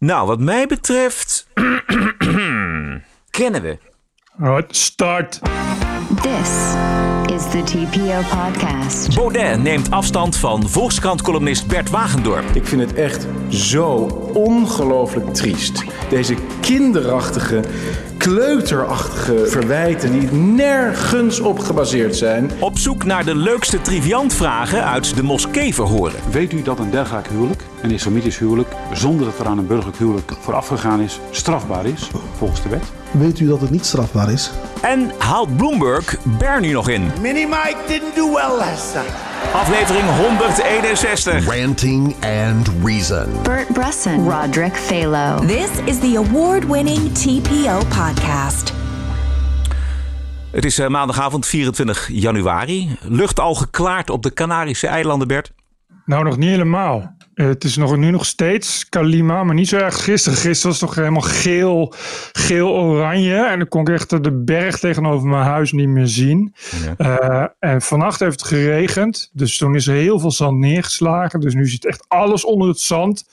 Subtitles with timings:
[0.00, 1.46] Nou, wat mij betreft...
[3.30, 3.78] kennen we.
[4.38, 5.40] Alright, start.
[6.10, 6.74] This
[7.36, 9.14] is the TPO podcast.
[9.14, 12.44] Baudet neemt afstand van Volkskrant-columnist Bert Wagendorp.
[12.52, 13.94] Ik vind het echt zo
[14.34, 15.84] ongelooflijk triest.
[16.08, 17.60] Deze kinderachtige,
[18.16, 22.50] kleuterachtige verwijten die nergens op gebaseerd zijn.
[22.60, 26.20] Op zoek naar de leukste triviantvragen uit de moskeeverhoren.
[26.30, 29.98] Weet u dat een dergelijk huwelijk, een islamitisch huwelijk, zonder dat er aan een burgerlijk
[29.98, 32.99] huwelijk vooraf gegaan is, strafbaar is volgens de wet?
[33.12, 34.50] Weet u dat het niet strafbaar is?
[34.82, 37.10] En haalt Bloomberg Bernie nog in?
[37.20, 39.08] Mini Mike didn't do well last time.
[39.54, 41.56] Aflevering 161.
[41.60, 43.42] Ranting and Reason.
[43.42, 45.46] Bert Bresson, Roderick Phalo.
[45.46, 48.72] This is the award-winning TPO podcast.
[50.50, 52.96] Het is eh, maandagavond 24 januari.
[53.00, 55.52] Lucht al geklaard op de Canarische eilanden, Bert?
[56.04, 57.14] Nou, nog niet helemaal.
[57.40, 60.38] Uh, het is nog, nu nog steeds Kalima, maar niet zo erg gisteren.
[60.38, 61.94] Gisteren was het toch helemaal geel,
[62.32, 63.46] geel-oranje.
[63.46, 66.54] En dan kon ik echt de berg tegenover mijn huis niet meer zien.
[66.98, 67.20] Ja.
[67.30, 69.30] Uh, en vannacht heeft het geregend.
[69.32, 71.40] Dus toen is er heel veel zand neergeslagen.
[71.40, 73.24] Dus nu zit echt alles onder het zand.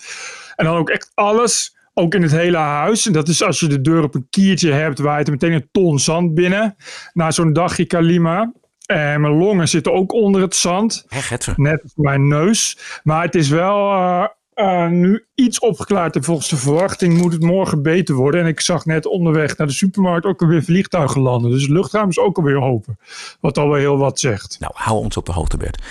[0.55, 3.05] En dan ook echt alles ook in het hele huis.
[3.05, 5.69] En dat is als je de deur op een kiertje hebt, waait er meteen een
[5.71, 6.75] ton zand binnen.
[7.13, 8.51] Na zo'n dagje Kalima.
[8.87, 11.05] En mijn longen zitten ook onder het zand.
[11.09, 12.77] Echt, Net als mijn neus.
[13.03, 14.25] Maar het is wel uh,
[14.57, 16.15] uh, nu iets opgeklaard.
[16.15, 18.41] En volgens de verwachting moet het morgen beter worden.
[18.41, 21.51] En ik zag net onderweg naar de supermarkt ook alweer vliegtuigen landen.
[21.51, 22.97] Dus het luchtruim is ook alweer open.
[23.39, 24.57] Wat alweer heel wat zegt.
[24.59, 25.81] Nou, hou ons op de hoogte, Bert.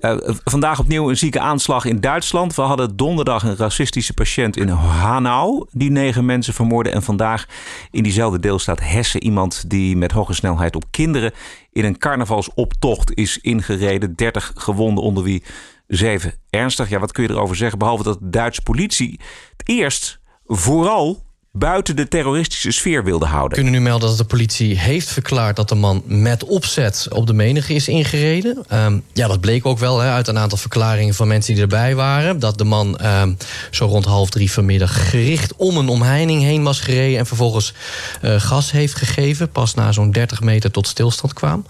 [0.00, 2.54] Uh, vandaag opnieuw een zieke aanslag in Duitsland.
[2.54, 5.66] We hadden donderdag een racistische patiënt in Hanau.
[5.70, 6.92] Die negen mensen vermoordde.
[6.92, 7.46] En vandaag
[7.90, 11.32] in diezelfde deelstaat Hessen iemand die met hoge snelheid op kinderen
[11.72, 14.14] in een carnavalsoptocht is ingereden.
[14.14, 15.42] 30 gewonden onder wie
[15.88, 16.88] zeven ernstig.
[16.88, 17.78] Ja, wat kun je erover zeggen?
[17.78, 19.20] Behalve dat de Duitse politie
[19.56, 23.48] het eerst vooral buiten de terroristische sfeer wilde houden.
[23.48, 27.26] We kunnen nu melden dat de politie heeft verklaard dat de man met opzet op
[27.26, 28.64] de menige is ingereden.
[28.72, 32.38] Um, ja, dat bleek ook wel uit een aantal verklaringen van mensen die erbij waren.
[32.38, 33.36] Dat de man um,
[33.70, 37.74] zo rond half drie vanmiddag gericht om een omheining heen was gereden en vervolgens
[38.22, 39.50] uh, gas heeft gegeven.
[39.50, 41.66] Pas na zo'n 30 meter tot stilstand kwam.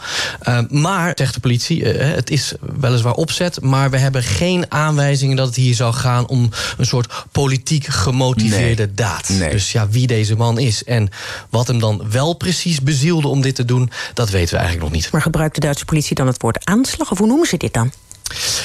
[0.48, 5.36] Uh, maar, zegt de politie, uh, het is weliswaar opzet, maar we hebben geen aanwijzingen
[5.36, 8.94] dat het hier zou gaan om een soort politiek gemotiveerde nee.
[8.94, 9.28] daad.
[9.28, 9.50] Nee.
[9.50, 11.08] Dus ja, wie deze man is en
[11.50, 15.00] wat hem dan wel precies bezielde om dit te doen, dat weten we eigenlijk nog
[15.00, 15.12] niet.
[15.12, 17.10] Maar gebruikt de Duitse politie dan het woord aanslag?
[17.10, 17.92] Of hoe noemen ze dit dan?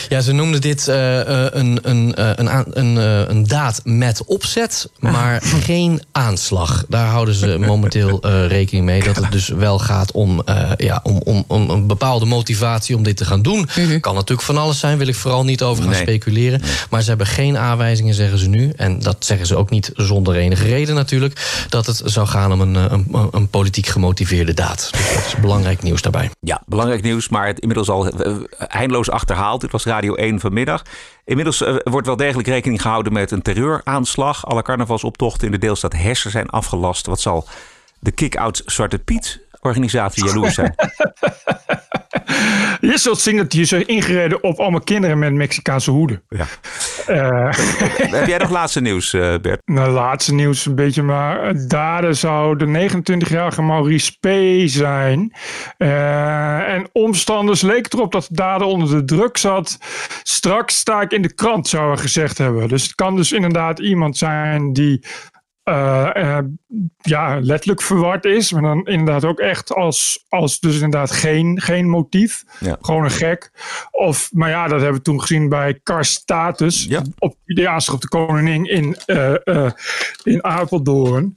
[0.09, 2.95] Ja, ze noemden dit uh, een, een, een, een,
[3.29, 6.85] een daad met opzet, maar geen aanslag.
[6.87, 9.03] Daar houden ze momenteel uh, rekening mee.
[9.03, 13.03] Dat het dus wel gaat om, uh, ja, om, om, om een bepaalde motivatie om
[13.03, 13.67] dit te gaan doen.
[13.73, 13.99] -hmm.
[13.99, 16.01] Kan natuurlijk van alles zijn, wil ik vooral niet over gaan nee.
[16.01, 16.61] speculeren.
[16.89, 18.71] Maar ze hebben geen aanwijzingen, zeggen ze nu.
[18.75, 21.65] En dat zeggen ze ook niet zonder enige reden natuurlijk.
[21.69, 24.89] Dat het zou gaan om een, een, een politiek gemotiveerde daad.
[24.91, 26.29] Dus dat is belangrijk nieuws daarbij.
[26.39, 28.11] Ja, belangrijk nieuws, maar het inmiddels al
[28.57, 29.52] eindeloos achterhaald.
[29.61, 30.83] Dit was Radio 1 vanmiddag.
[31.25, 34.45] Inmiddels uh, wordt wel degelijk rekening gehouden met een terreuraanslag.
[34.45, 37.05] Alle carnavalsoptochten in de deelstaat Hessen zijn afgelast.
[37.05, 37.47] Wat zal
[37.99, 40.75] de Kick-Out Zwarte Piet organisatie jaloers zijn?
[42.89, 46.23] Je zult zien dat die zijn ingereden op allemaal kinderen met Mexicaanse hoeden.
[46.29, 46.45] Ja.
[47.09, 47.51] Uh,
[48.17, 49.61] Heb jij nog laatste nieuws, uh, Bert?
[49.65, 54.27] Nou, laatste nieuws een beetje, maar daden zou de 29-jarige Maurice P.
[54.69, 55.33] zijn.
[55.77, 59.77] Uh, en omstanders leek erop dat de dader onder de druk zat.
[60.23, 62.67] Straks sta ik in de krant, zou hij gezegd hebben.
[62.67, 65.03] Dus het kan dus inderdaad iemand zijn die
[65.63, 66.37] uh, uh,
[66.97, 68.51] ja, letterlijk verward is.
[68.51, 72.43] Maar dan inderdaad ook echt als, als dus inderdaad geen, geen motief.
[72.59, 72.77] Ja.
[72.81, 73.51] Gewoon een gek.
[73.91, 76.85] Of, maar ja, dat hebben we toen gezien bij Karstatus.
[76.85, 77.01] Ja.
[77.19, 79.71] Op de aanslag op de koningin in, uh,
[80.23, 81.33] in Apeldoorn.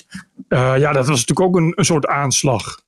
[0.48, 2.84] ja, dat was natuurlijk ook een, een soort aanslag.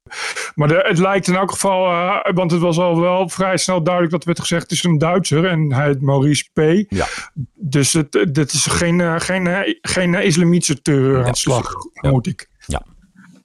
[0.54, 3.82] Maar de, het lijkt in elk geval, uh, want het was al wel vrij snel
[3.82, 6.60] duidelijk dat werd gezegd: het is een Duitser en hij heet Maurice P.
[6.88, 7.06] Ja.
[7.54, 12.48] Dus het, dit is geen, uh, geen, uh, geen islamitische terreuraanslag, ja, moet ik.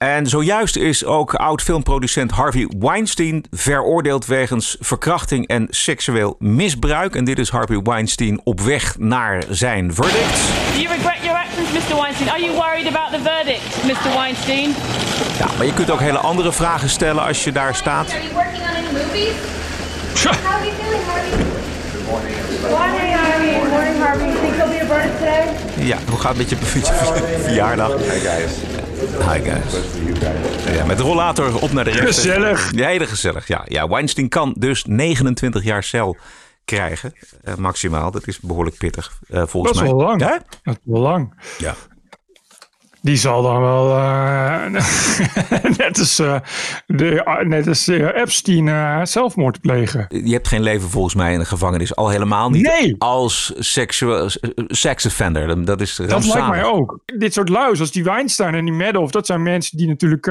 [0.04, 7.14] En zojuist is ook oud-filmproducent Harvey Weinstein veroordeeld wegens verkrachting en seksueel misbruik.
[7.16, 10.38] En dit is Harvey Weinstein op weg naar zijn verdict.
[10.74, 12.00] Do you regret your actions, Mr.
[12.00, 12.28] Weinstein?
[12.30, 14.18] Are you worried about the verdict, Mr.
[14.18, 14.74] Weinstein?
[15.38, 18.10] Ja, maar je kunt ook hele andere vragen stellen als je daar staat.
[18.10, 19.32] Are you working on any movies?
[20.24, 21.44] How are you feeling, Harvey?
[21.92, 22.36] Good morning,
[22.70, 23.68] Morning, Harvey.
[23.68, 24.26] Morning, Harvey.
[24.26, 25.86] You think you'll be a verdict today?
[25.86, 26.56] Ja, hoe gaat het met je
[27.46, 27.88] verjaardag?
[27.88, 28.52] Hi, guys.
[29.04, 29.74] Hi guys.
[30.74, 32.14] Ja, met de rollator op naar de rechter.
[32.14, 32.72] Gezellig.
[32.74, 33.48] Ja, hele gezellig.
[33.48, 36.16] Ja, ja, Weinstein kan dus 29 jaar cel
[36.64, 37.12] krijgen.
[37.44, 38.10] Uh, maximaal.
[38.10, 39.98] Dat is behoorlijk pittig, uh, volgens dat is mij.
[39.98, 40.20] wel lang.
[40.20, 40.42] Ja?
[40.62, 41.34] Dat is wel lang.
[41.58, 41.74] Ja.
[43.04, 44.64] Die zal dan wel, uh,
[45.78, 46.40] net als, uh,
[46.86, 50.06] de, net als uh, Epstein, zelfmoord plegen.
[50.08, 51.96] Je hebt geen leven volgens mij in de gevangenis.
[51.96, 52.94] Al helemaal niet nee.
[52.98, 54.30] als seksueel,
[54.66, 55.64] sex offender.
[55.64, 57.00] Dat is Dat lijkt mij ook.
[57.04, 60.28] Dit soort luis als die Weinstein en die Madoff, dat zijn mensen die natuurlijk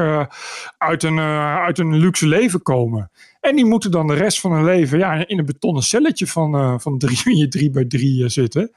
[0.77, 3.11] uit, een, uit een luxe leven komen.
[3.41, 6.81] En die moeten dan de rest van hun leven ja, in een betonnen celletje van,
[6.81, 8.71] van drie, drie bij drie zitten.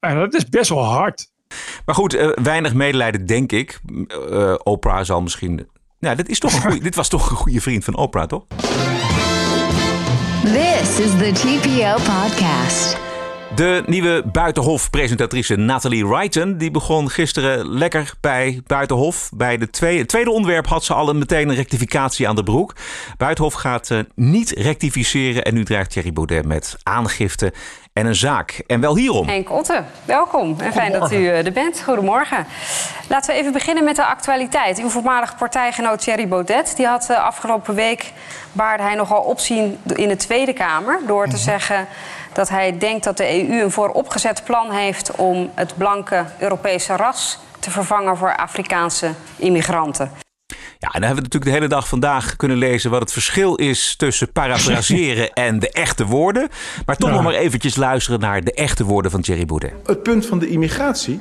[0.00, 1.30] En dat is best wel hard.
[1.84, 3.80] Maar goed, uh, weinig medelijden, denk ik.
[4.30, 5.68] Uh, Oprah zal misschien.
[5.98, 8.44] Ja, dit, is toch een goeie, dit was toch een goede vriend van Oprah, toch?
[10.42, 12.98] This is the TPO podcast.
[13.54, 16.58] De nieuwe Buitenhof-presentatrice Nathalie Wrighton...
[16.58, 19.30] die begon gisteren lekker bij Buitenhof.
[19.34, 22.42] Bij de tweede, het tweede onderwerp had ze al een, meteen een rectificatie aan de
[22.42, 22.76] broek.
[23.16, 25.44] Buitenhof gaat uh, niet rectificeren...
[25.44, 27.52] en nu dreigt Thierry Baudet met aangifte
[27.92, 28.62] en een zaak.
[28.66, 29.28] En wel hierom.
[29.28, 30.56] Henk Otte, welkom.
[30.60, 31.82] En fijn dat u er bent.
[31.82, 32.46] Goedemorgen.
[33.08, 34.78] Laten we even beginnen met de actualiteit.
[34.78, 36.76] Uw voormalige partijgenoot Thierry Baudet...
[36.76, 38.12] die had afgelopen week
[38.52, 41.00] baarde hij nogal opzien in de Tweede Kamer...
[41.06, 41.86] door te zeggen
[42.32, 45.10] dat hij denkt dat de EU een vooropgezet plan heeft...
[45.16, 50.29] om het blanke Europese ras te vervangen voor Afrikaanse immigranten.
[50.80, 53.54] Ja, en dan hebben we natuurlijk de hele dag vandaag kunnen lezen wat het verschil
[53.54, 56.48] is tussen parafraseren en de echte woorden.
[56.86, 57.14] Maar toch Ja.
[57.14, 59.72] nog maar eventjes luisteren naar de echte woorden van Thierry Baudet.
[59.86, 61.20] Het punt van de immigratie.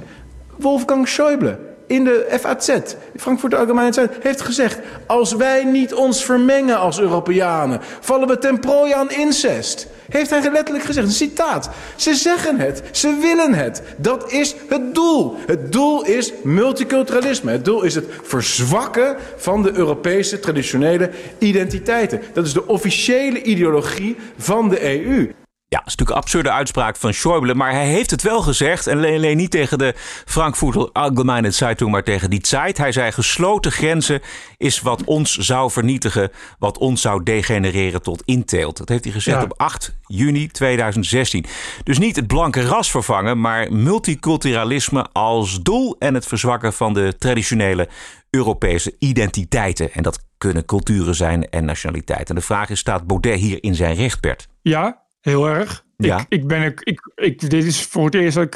[0.57, 2.69] Wolfgang Schäuble in de FAZ,
[3.15, 8.59] Frankfurt Allgemeine Zeitung, heeft gezegd: als wij niet ons vermengen als Europeanen, vallen we ten
[8.59, 9.87] prooi aan incest.
[10.09, 11.69] Heeft hij letterlijk gezegd, een citaat.
[11.95, 13.81] Ze zeggen het, ze willen het.
[13.97, 15.35] Dat is het doel.
[15.45, 17.51] Het doel is multiculturalisme.
[17.51, 22.21] Het doel is het verzwakken van de Europese traditionele identiteiten.
[22.33, 25.31] Dat is de officiële ideologie van de EU.
[25.71, 28.87] Ja, dat is natuurlijk een absurde uitspraak van Schäuble, maar hij heeft het wel gezegd.
[28.87, 29.93] En alleen niet tegen de
[30.25, 32.77] Frankfurter Allgemeine Zeitung, maar tegen die Zeit.
[32.77, 34.21] Hij zei: gesloten grenzen
[34.57, 38.77] is wat ons zou vernietigen, wat ons zou degenereren tot inteelt.
[38.77, 39.43] Dat heeft hij gezegd Ja.
[39.43, 41.45] op 8 juni 2016.
[41.83, 47.15] Dus niet het blanke ras vervangen, maar multiculturalisme als doel en het verzwakken van de
[47.17, 47.89] traditionele
[48.29, 49.93] Europese identiteiten.
[49.93, 52.27] En dat kunnen culturen zijn en nationaliteiten.
[52.27, 54.47] En de vraag is: staat Baudet hier in zijn recht, Bert?
[54.61, 55.83] Ja, heel erg.
[55.97, 56.19] Ja.
[56.19, 58.55] Ik, ik ben, ik, ik, ik, dit is voor het eerst dat ik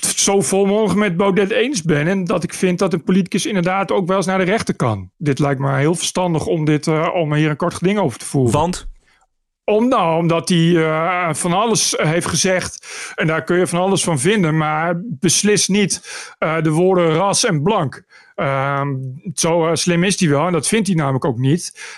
[0.00, 2.06] het zo volmondig met Baudet eens ben.
[2.06, 5.10] En dat ik vind dat een politicus inderdaad ook wel eens naar de rechter kan.
[5.16, 8.24] Dit lijkt me heel verstandig om, dit, eh, om hier een kort geding over te
[8.24, 8.52] voeren.
[8.52, 8.88] Want?
[9.64, 12.86] Om, nou, omdat hij eh, van alles heeft gezegd.
[13.14, 14.56] En daar kun je van alles van vinden.
[14.56, 16.02] Maar beslist niet
[16.38, 18.06] eh, de woorden ras en blank.
[18.34, 18.94] Ehm,
[19.34, 20.46] zo slim is hij wel.
[20.46, 21.92] En dat vindt hij namelijk ook niet.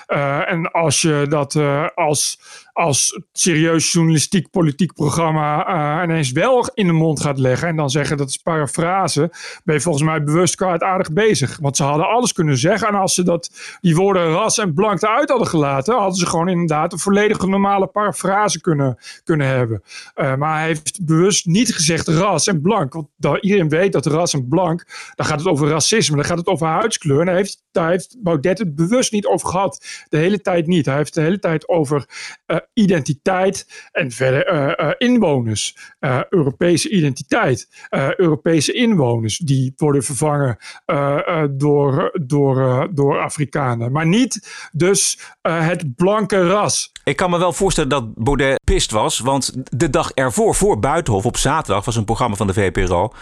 [0.47, 1.57] En als je dat
[1.95, 2.41] als,
[2.73, 7.69] als serieus journalistiek politiek programma eh, ineens wel in de mond gaat leggen.
[7.69, 9.33] En dan zeggen dat is parafrase.
[9.65, 11.59] Ben je volgens mij bewust kwaadaardig bezig.
[11.61, 12.89] Want ze hadden alles kunnen zeggen.
[12.89, 13.51] En als ze dat,
[13.81, 15.95] die woorden ras en blank eruit hadden gelaten.
[15.95, 19.83] Hadden ze gewoon inderdaad een volledige normale parafrase kunnen, kunnen hebben.
[20.15, 22.93] Eh, maar hij heeft bewust niet gezegd ras en blank.
[22.93, 23.09] Want
[23.41, 24.85] iedereen weet dat ras en blank.
[25.15, 26.17] Dan gaat het over racisme.
[26.17, 27.21] Dan gaat het over huidskleur.
[27.21, 29.85] En daar heeft, daar heeft Baudet het bewust niet over gehad.
[30.09, 30.87] De hele tijd niet.
[30.87, 32.09] Hij heeft de hele tijd over
[32.47, 35.77] eh, identiteit en verder eh, eh, inwoners.
[35.99, 37.87] Eh, Europese identiteit.
[37.89, 43.93] Eh, Europese inwoners die worden vervangen eh, eh, door, door, eh, door Afrikanen.
[43.93, 46.93] Maar niet dus eh, het blanke ras.
[47.05, 49.19] Ik kan me wel voorstellen dat Baudet pist was.
[49.19, 53.13] Want de dag ervoor, voor Buitenhof op zaterdag, was een programma van de VPRO.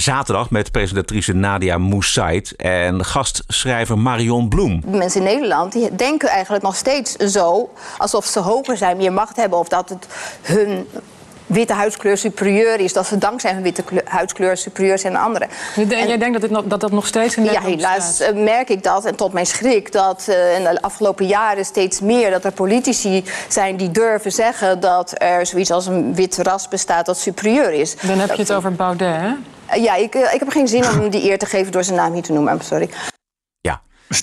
[0.00, 4.82] Zaterdag met presentatrice Nadia Moussaid en gastschrijver Marion Bloem.
[4.86, 7.70] Mensen in Nederland die denken eigenlijk nog steeds zo...
[7.98, 9.58] alsof ze hoger zijn, meer macht hebben...
[9.58, 10.06] of dat het
[10.42, 10.86] hun
[11.46, 12.92] witte huidskleur superieur is.
[12.92, 15.48] Dat ze dankzij hun witte kleur- huidskleur superieur zijn dan anderen.
[15.76, 18.20] Je denk- jij denkt dat, dit nog, dat dat nog steeds in Ja, Nederland helaas
[18.20, 19.04] eh, merk ik dat.
[19.04, 22.30] En tot mijn schrik dat eh, in de afgelopen jaren steeds meer...
[22.30, 24.80] dat er politici zijn die durven zeggen...
[24.80, 27.94] dat er zoiets als een wit ras bestaat dat superieur is.
[28.02, 29.28] Dan heb je het over Baudet, hè?
[29.66, 32.12] Eh, Ja, ik, ik heb geen zin om die eer te geven door zijn naam
[32.12, 32.52] hier te noemen.
[32.52, 32.88] I'm sorry.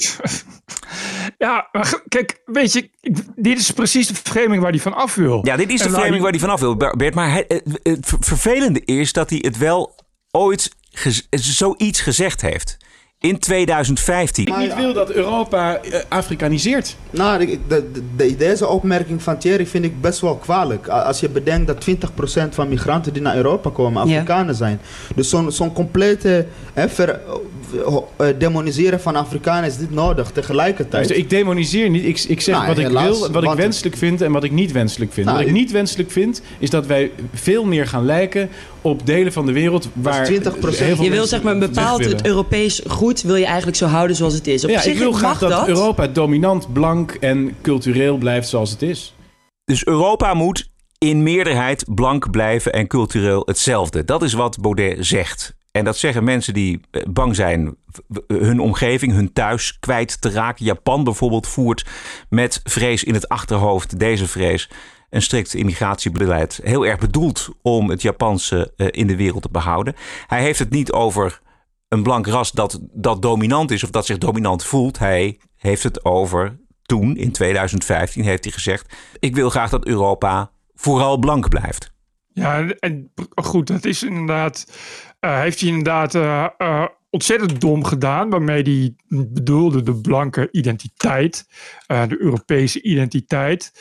[1.37, 1.69] Ja,
[2.07, 2.89] kijk, weet je,
[3.35, 5.39] dit is precies de verfreming waar hij van af wil.
[5.45, 7.13] Ja, dit is de En framing hij- waar hij vanaf wil, Bert.
[7.13, 9.95] Maar het, het ver- vervelende is dat hij het wel
[10.31, 12.77] ooit gez- zoiets gezegd heeft.
[13.23, 14.45] In 2015.
[14.47, 16.95] Ik niet wil dat Europa eh, Afrikaniseert.
[17.09, 20.87] Nou, ik- de, de- deze opmerking van Thierry vind ik best wel kwalijk.
[20.87, 24.79] Als je bedenkt dat 20% van migranten die naar Europa komen Afrikanen zijn.
[25.15, 27.19] Dus zo'n zo'n complete hè, ver,
[28.17, 30.93] eh, demoniseren van Afrikanen is niet nodig tegelijkertijd.
[30.93, 32.05] Luister, ik demoniseer niet.
[32.05, 34.71] Ik, ik zeg Nou, wat ik wil, wat ik wenselijk vind en wat ik niet
[34.71, 35.25] wenselijk vind.
[35.25, 38.49] Nou, wat ik niet wenselijk vind, is dat wij veel meer gaan lijken
[38.81, 41.59] op delen van de wereld waar 20% heel veel Je wil mensen zeg maar een
[41.59, 44.63] bepaald het Europees groei goed, wil je eigenlijk zo houden zoals het is.
[44.63, 45.67] Op ja, zich ik wil graag dat, dat.
[45.67, 49.15] Europa dominant, blank en cultureel blijft zoals het is.
[49.65, 54.05] Dus Europa moet in meerderheid blank blijven en cultureel hetzelfde.
[54.05, 55.55] Dat is wat Baudet zegt.
[55.71, 57.75] En dat zeggen mensen die eh, bang zijn
[58.27, 60.65] hun omgeving, hun thuis kwijt te raken.
[60.65, 61.85] Japan bijvoorbeeld voert
[62.29, 64.69] met vrees in het achterhoofd, deze vrees,
[65.09, 66.59] een strikt immigratiebeleid.
[66.63, 69.95] Heel erg bedoeld om het Japanse eh, in de wereld te behouden.
[70.27, 71.41] Hij heeft het niet over
[71.93, 74.99] een blank ras dat, dat dominant is of dat zich dominant voelt.
[74.99, 80.51] Hij heeft het over toen, in 2015, heeft hij gezegd: Ik wil graag dat Europa
[80.73, 81.91] vooral blank blijft.
[82.27, 84.65] Ja, en goed, dat is inderdaad.
[85.19, 88.29] Uh, heeft hij inderdaad uh, uh, ontzettend dom gedaan.
[88.29, 91.45] Waarmee hij bedoelde de blanke identiteit,
[91.87, 93.71] de Europese identiteit.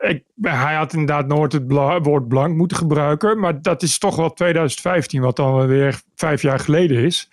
[0.00, 1.72] Ik, hij had inderdaad nooit het
[2.02, 3.40] woord blank moeten gebruiken.
[3.40, 7.30] Maar dat is toch wel 2015, wat dan weer vijf jaar geleden is.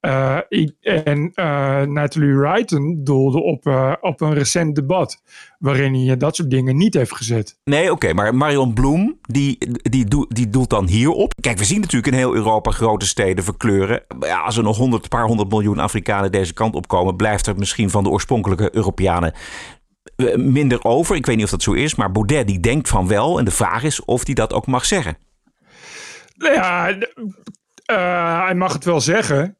[0.00, 0.38] Uh,
[0.80, 3.66] en uh, Natalie Wrighton doelde op,
[4.00, 5.22] op een recent debat.
[5.58, 7.58] Waarin hij dat soort dingen niet heeft gezet.
[7.64, 8.12] Nee, oké.
[8.12, 11.34] Maar Marion Bloem, die, die, do, die doelt dan hierop.
[11.40, 14.02] Kijk, we zien natuurlijk in heel Europa grote steden verkleuren.
[14.20, 17.16] Ja, als er nog honderd, paar honderd miljoen Afrikanen deze kant op komen...
[17.16, 19.34] blijft er misschien van de oorspronkelijke Europeanen
[20.36, 21.16] minder over.
[21.16, 23.38] Ik weet niet of dat zo is, maar Baudet die denkt van wel.
[23.38, 25.16] En de vraag is of hij dat ook mag zeggen.
[26.34, 29.56] Ja, uh, hij mag het wel zeggen.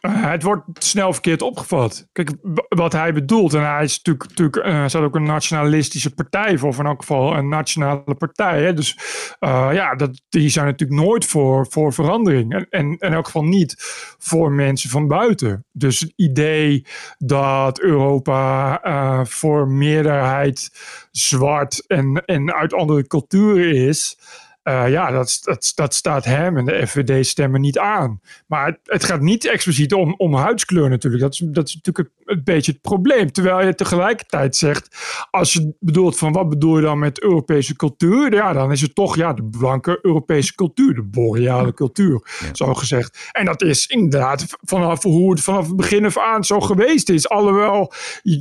[0.00, 2.08] Uh, het wordt snel verkeerd opgevat.
[2.12, 2.30] Kijk,
[2.68, 6.78] wat hij bedoelt, en hij is natuurlijk, natuurlijk uh, ook een nationalistische partij voor, of
[6.78, 8.62] in elk geval een nationale partij.
[8.62, 8.74] Hè?
[8.74, 8.98] Dus
[9.40, 12.54] uh, ja, dat, die zijn natuurlijk nooit voor, voor verandering.
[12.54, 13.74] En, en in elk geval niet
[14.18, 15.64] voor mensen van buiten.
[15.72, 16.86] Dus het idee
[17.18, 20.70] dat Europa voor meerderheid
[21.10, 24.18] zwart en, en uit andere culturen is.
[24.68, 28.20] Uh, ja, dat, dat, dat staat hem en de FVD stemmen niet aan.
[28.46, 31.22] Maar het, het, gaat niet expliciet om, om huidskleur natuurlijk.
[31.22, 33.32] Dat is, dat is natuurlijk een, een, beetje het probleem.
[33.32, 34.96] Terwijl je tegelijkertijd zegt,
[35.30, 38.34] als je bedoelt van wat bedoel je dan met Europese cultuur?
[38.34, 42.54] Ja, dan is het toch ja, de blanke Europese cultuur, de boreale cultuur, ja.
[42.54, 43.30] zo gezegd.
[43.32, 47.28] En dat is inderdaad vanaf hoe het vanaf het begin af aan zo geweest is.
[47.28, 47.92] Alhoewel,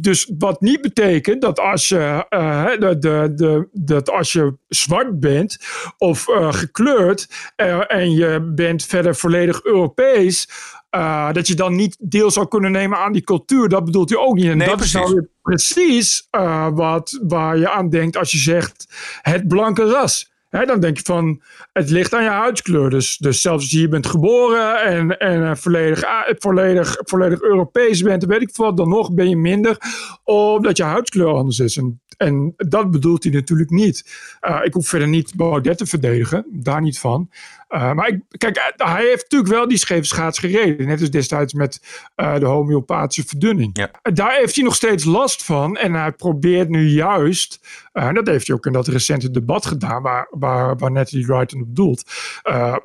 [0.01, 5.19] dus wat niet betekent dat als je, uh, de, de, de, dat als je zwart
[5.19, 5.57] bent
[5.97, 10.49] of of uh, gekleurd uh, en je bent verder volledig Europees,
[10.91, 13.69] uh, dat je dan niet deel zou kunnen nemen aan die cultuur.
[13.69, 14.49] Dat bedoelt hij ook niet.
[14.49, 15.01] En nee, dat precies.
[15.01, 16.27] is nou precies
[16.73, 18.85] wat, waar je aan denkt als je zegt
[19.21, 20.33] het blanke ras.
[20.49, 21.41] Dan denk je van,
[21.73, 22.89] het ligt aan je huidskleur.
[22.89, 28.25] Dus, dus zelfs als je hier bent geboren en, en volledig, volledig, volledig Europees bent,
[28.25, 29.77] weet ik wat, dan nog ben je minder,
[30.23, 31.77] omdat je huidskleur anders is.
[31.77, 34.03] En, en dat bedoelt hij natuurlijk niet.
[34.41, 37.29] Uh, ik hoef verder niet Baudet te verdedigen, daar niet van.
[37.69, 40.87] Uh, maar ik, kijk, hij heeft natuurlijk wel die scheve schaats gereden.
[40.87, 41.81] Net als destijds met
[42.15, 43.77] uh, de homeopathische verdunning.
[43.77, 43.91] Ja.
[44.01, 45.77] Daar heeft hij nog steeds last van.
[45.77, 47.59] En hij probeert nu juist,
[47.93, 51.61] en dat heeft hij ook in dat recente debat gedaan, waar, waar, waar Natalie Wrighton
[51.61, 52.03] op doelt,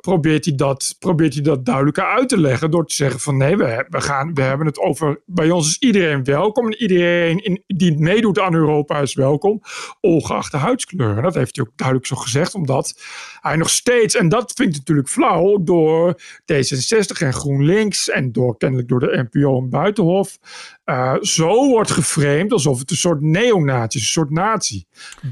[0.01, 3.57] probeert, hij dat, probeert hij dat duidelijker uit te leggen door te zeggen van nee,
[3.57, 7.63] we, we, gaan, we hebben het over, bij ons is iedereen welkom en iedereen in,
[7.67, 9.61] die meedoet aan Europa is welkom,
[9.99, 11.17] ongeacht de huidskleur.
[11.17, 13.01] En dat heeft hij ook duidelijk zo gezegd, omdat
[13.41, 18.57] hij nog steeds, en dat vind ik natuurlijk flauw door D66 en GroenLinks en door,
[18.57, 20.37] kennelijk door de NPO en Buitenhof
[20.85, 24.85] uh, zo wordt geframed alsof het een soort neonazi is, een soort nazi.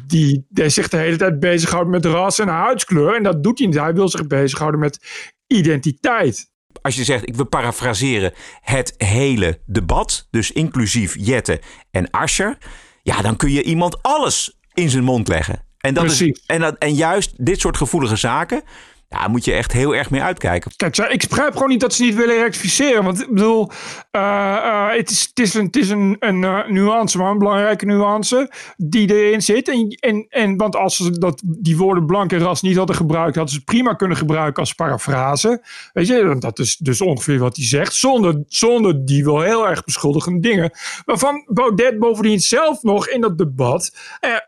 [0.07, 3.15] Die, die zich de hele tijd bezighoudt met ras en huidskleur.
[3.15, 3.79] En dat doet hij niet.
[3.79, 4.99] Hij wil zich bezighouden met
[5.47, 6.51] identiteit.
[6.81, 11.61] Als je zegt, ik wil parafraseren, het hele debat, dus inclusief Jette
[11.91, 12.57] en Ascher,
[13.01, 15.68] ja, dan kun je iemand alles in zijn mond leggen.
[15.79, 16.37] En, dat Precies.
[16.37, 18.63] is, en, dat, en juist dit soort gevoelige zaken,
[19.09, 20.71] ja, moet je echt heel erg mee uitkijken.
[20.75, 23.03] Kijk, ik begrijp gewoon niet dat ze niet willen rectificeren.
[23.03, 23.69] Want ik bedoel,
[24.11, 28.51] uh, uh, het is, is een, is een, een uh, nuance, maar een belangrijke nuance
[28.77, 29.67] die erin zit.
[29.69, 33.35] En, en, en want als ze dat, die woorden blank en ras niet hadden gebruikt,
[33.35, 35.61] hadden ze prima kunnen gebruiken als parafrase.
[35.93, 37.93] Weet je, dat is dus ongeveer wat hij zegt.
[37.93, 40.71] Zonder, zonder die wel heel erg beschuldigende dingen.
[41.05, 43.95] Waarvan Baudet bovendien zelf nog in dat debat,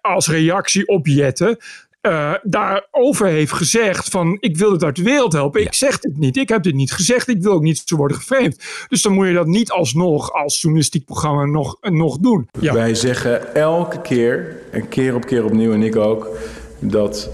[0.02, 1.60] als reactie op Jette,
[2.02, 5.62] uh, daarover heeft gezegd van ik wil het uit de wereld helpen.
[5.62, 5.68] Ja.
[5.68, 6.38] Ik zeg dit niet.
[6.38, 7.28] Ik heb dit niet gezegd.
[7.28, 8.86] Ik wil ook niet zo worden geframed.
[8.88, 12.48] Dus dan moet je dat niet alsnog als journalistiek programma nog, nog doen.
[12.60, 12.74] Ja.
[12.74, 16.28] Wij zeggen elke keer, en keer op keer opnieuw en ik ook,
[16.80, 17.30] dat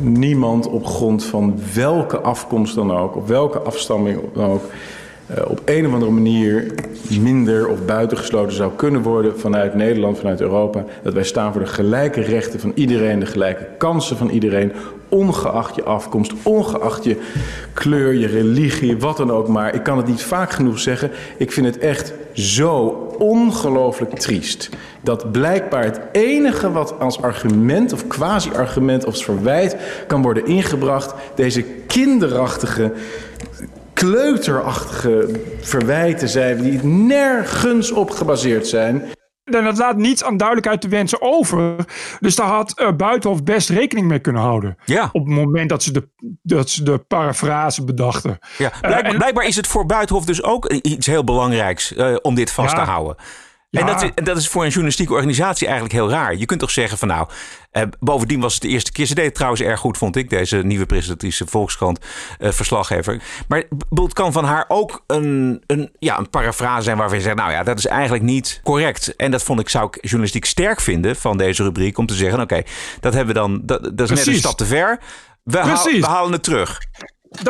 [0.00, 4.70] niemand op grond van welke afkomst dan ook, op welke afstamming dan ook, uh,
[5.46, 6.74] op een of andere manier
[7.20, 10.84] minder of buitengesloten zou kunnen worden vanuit Nederland, vanuit Europa.
[11.02, 14.72] Dat wij staan voor de gelijke rechten van iedereen, de gelijke kansen van iedereen,
[15.08, 17.16] ongeacht je afkomst, ongeacht je
[17.72, 19.74] kleur, je religie, wat dan ook maar.
[19.74, 21.10] Ik kan het niet vaak genoeg zeggen.
[21.36, 22.86] Ik vind het echt zo
[23.18, 29.76] ongelooflijk triest dat blijkbaar het enige wat als argument of quasi-argument of verwijt
[30.06, 32.92] kan worden ingebracht, deze kinderachtige
[33.94, 35.28] kleuterachtige
[35.60, 39.02] verwijten zijn die nergens op gebaseerd zijn.
[39.44, 41.74] En dat laat niets aan duidelijkheid te wensen over.
[42.20, 44.76] Dus daar had uh, Buitenhof best rekening mee kunnen houden.
[44.84, 45.08] Ja.
[45.12, 46.08] Op het moment dat ze de,
[46.42, 48.38] dat ze de parafrase bedachten.
[48.58, 52.34] Ja, blijkbaar, uh, blijkbaar is het voor Buitenhof dus ook iets heel belangrijks uh, om
[52.34, 52.84] dit vast ja.
[52.84, 53.16] te houden.
[53.74, 53.80] Ja.
[53.80, 56.36] En dat, dat, is voor een journalistieke organisatie eigenlijk heel raar.
[56.36, 57.28] Je kunt toch zeggen van nou,
[57.70, 59.06] eh, bovendien was het de eerste keer.
[59.06, 61.98] Ze deed het trouwens erg goed, vond ik, deze nieuwe presentatrice Volkskrant
[62.38, 63.22] eh, verslaggever.
[63.48, 63.64] Maar
[63.94, 67.50] het kan van haar ook een, een, ja, een parafrase zijn waarvan je zegt, nou
[67.50, 69.16] ja, dat is eigenlijk niet correct.
[69.16, 72.40] En dat vond ik, zou ik journalistiek sterk vinden van deze rubriek, om te zeggen,
[72.40, 72.66] oké, okay,
[73.00, 74.26] dat hebben we dan, dat, dat is Precies.
[74.26, 75.00] net een stap te ver.
[75.42, 76.80] We, haal, we halen het terug.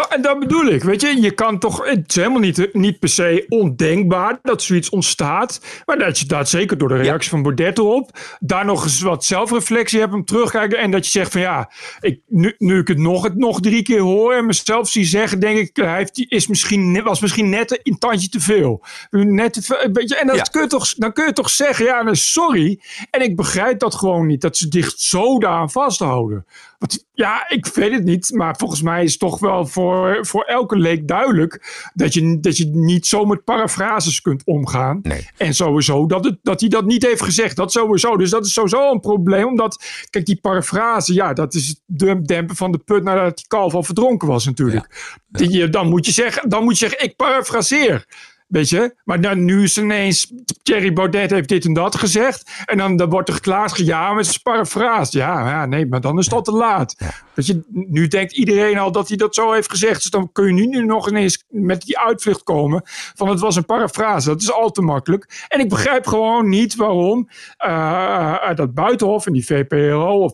[0.08, 1.20] En dat bedoel ik, weet je.
[1.20, 5.60] Je kan toch, het is helemaal niet, niet per se ondenkbaar dat zoiets ontstaat.
[5.86, 9.24] Maar dat je dat zeker door de reactie van Baudet erop, daar nog eens wat
[9.24, 10.78] zelfreflectie hebt om terugkijken.
[10.78, 14.00] En dat je zegt van ja, ik, nu, nu ik het nog, nog drie keer
[14.00, 17.98] hoor en mezelf zie zeggen, denk ik, hij heeft, is misschien, was misschien net een
[17.98, 18.84] tandje te veel.
[19.10, 21.84] Net te veel, weet je, en dat kun je toch, dan kun je toch zeggen,
[21.84, 22.80] ja, nou, sorry.
[23.10, 26.46] En ik begrijp dat gewoon niet, dat ze dicht zo daar vasthouden.
[26.84, 30.42] Want ja, ik weet het niet, maar volgens mij is het toch wel voor, voor
[30.42, 34.98] elke leek duidelijk dat je, dat je niet zo met parafrases kunt omgaan.
[35.02, 35.28] Nee.
[35.36, 37.56] En sowieso dat, het, dat hij dat niet heeft gezegd.
[37.56, 38.16] Dat sowieso.
[38.16, 39.46] Dus dat is sowieso een probleem.
[39.46, 43.74] Omdat, kijk, die parafrase, ja, dat is het dempen van de put nadat die kalf
[43.74, 44.86] al verdronken was natuurlijk.
[45.28, 45.46] Ja.
[45.46, 48.06] Die, dan, moet je zeggen, dan moet je zeggen, ik parafraseer.
[48.46, 48.94] Weet je?
[49.04, 50.32] Maar dan, nu is ineens,
[50.62, 52.50] Thierry Baudet heeft dit en dat gezegd.
[52.64, 55.12] En dan, dan wordt er geklaagd, ja, met zijn parafraas.
[55.12, 56.96] Ja, ja, nee, maar dan is het al te laat.
[57.34, 60.00] Weet je, nu denkt iedereen al dat hij dat zo heeft gezegd.
[60.00, 62.82] Dus dan kun je nu, nu nog ineens met die uitvlucht komen
[63.14, 64.28] van het was een parafrase.
[64.28, 65.46] Dat is al te makkelijk.
[65.48, 67.28] En ik begrijp gewoon niet waarom
[67.66, 70.32] uh, dat Buitenhof en die VPRO of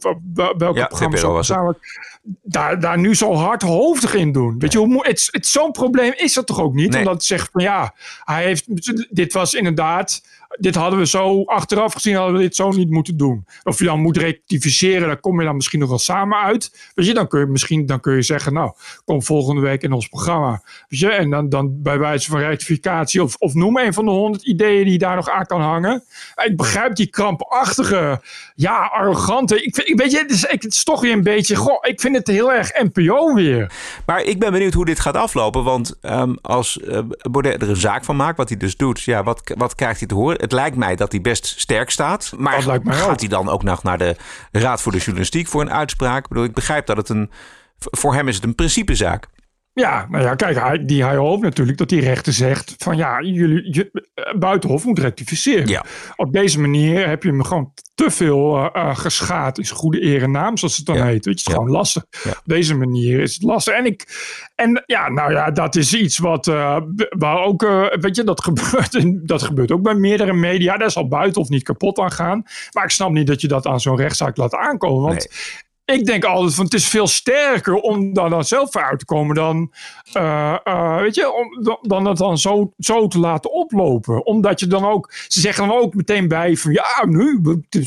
[0.57, 1.79] welke ja, programma's samen,
[2.43, 4.59] daar, daar nu zo hardhoofdig in doen.
[4.59, 6.91] Weet je, hoe, het, het, zo'n probleem is dat toch ook niet?
[6.91, 6.99] Nee.
[6.99, 8.67] Omdat het zegt van ja, hij heeft,
[9.17, 10.23] dit was inderdaad,
[10.59, 13.47] dit hadden we zo achteraf gezien, hadden we dit zo niet moeten doen.
[13.63, 16.91] Of je dan moet rectificeren, daar kom je dan misschien nog wel samen uit.
[16.95, 18.73] Weet je, dan kun je misschien dan kun je zeggen, nou,
[19.05, 20.63] kom volgende week in ons programma.
[20.89, 24.11] Weet je, en dan, dan bij wijze van rectificatie, of, of noem een van de
[24.11, 26.05] honderd ideeën die daar nog aan kan hangen.
[26.45, 28.21] Ik begrijp die krampachtige,
[28.55, 29.63] ja, arrogante.
[29.63, 32.27] Ik weet je, het is, het is toch weer een beetje, goh, ik vind het
[32.27, 33.73] heel erg NPO weer.
[34.07, 35.65] Maar ik ben benieuwd hoe dit gaat aflopen.
[35.65, 36.97] Want um, als uh,
[37.33, 40.15] er een zaak van maakt, wat hij dus doet, ja, wat, wat krijgt hij te
[40.15, 40.40] horen?
[40.41, 42.33] Het lijkt mij dat hij best sterk staat.
[42.37, 44.17] Maar gaat hij dan ook nog naar de
[44.53, 46.23] Raad voor de Journalistiek voor een uitspraak?
[46.23, 47.31] Ik bedoel, ik begrijp dat het een.
[47.79, 49.29] Voor hem is het een principezaak.
[49.73, 53.21] Ja, nou ja, kijk, hij, die, hij hoopt natuurlijk dat die rechter zegt van ja,
[53.23, 55.69] jullie, je, Buitenhof moet rectificeren.
[55.69, 55.85] Ja.
[56.17, 60.03] Op deze manier heb je hem gewoon te veel uh, uh, geschaad in zijn goede
[60.03, 61.05] eer en naam, zoals het dan Ja.
[61.05, 61.13] heet.
[61.13, 61.53] Weet je, het is Ja.
[61.53, 62.05] gewoon lastig.
[62.29, 63.75] Op deze manier is het lastig.
[63.75, 64.07] En ik,
[64.55, 68.25] en ja, nou ja, dat is iets wat, eh, b- waar ook, eh, weet je,
[68.25, 70.77] dat gebeurt, dat gebeurt ook bij meerdere media.
[70.77, 72.43] Daar zal Buitenhof niet kapot aan gaan.
[72.73, 75.03] Maar ik snap niet dat je dat aan zo'n rechtszaak laat aankomen.
[75.09, 75.29] Want
[75.93, 79.05] ik denk altijd van het is veel sterker om daar dan zelf voor uit te
[79.05, 79.73] komen dan,
[80.13, 84.27] eh, weet je, om, dan, dan het dan zo, zo te laten oplopen.
[84.27, 87.41] Omdat je dan ook, ze zeggen dan ook meteen bij van ja, nu,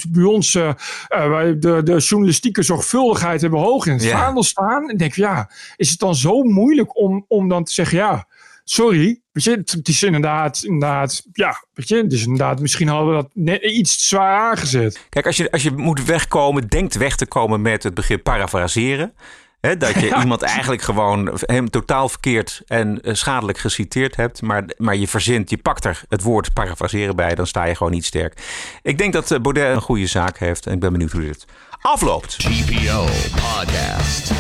[0.10, 0.74] bij ons, eh,
[1.08, 4.18] wij de, de journalistieke zorgvuldigheid hebben hoog in het Ja.
[4.20, 4.90] vaandel staan.
[4.90, 8.28] En denk ja, is het dan zo moeilijk om, om dan te zeggen ja,
[8.64, 13.22] sorry, weet je, het, is inderdaad, inderdaad, ja, weet je, is inderdaad, misschien hadden we
[13.22, 15.06] dat net iets zwaar aangezet.
[15.10, 19.14] Kijk, als je, als je moet wegkomen, denkt weg te komen met het begrip parafraseren.
[19.60, 20.22] Hè, dat je Ja.
[20.22, 24.42] iemand eigenlijk gewoon hem totaal verkeerd en eh, schadelijk geciteerd hebt.
[24.42, 27.36] Maar, maar je verzint, je pakt er het woord parafraseren bij.
[27.36, 28.42] Dan sta je gewoon niet sterk.
[28.82, 30.66] Ik denk dat eh, Baudet een goede zaak heeft.
[30.66, 31.46] En ik ben benieuwd hoe dit
[31.82, 32.40] afloopt.
[32.40, 34.32] TPO Podcast.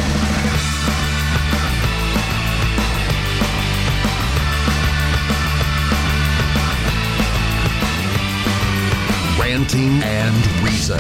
[9.54, 11.00] Ranting and Reason.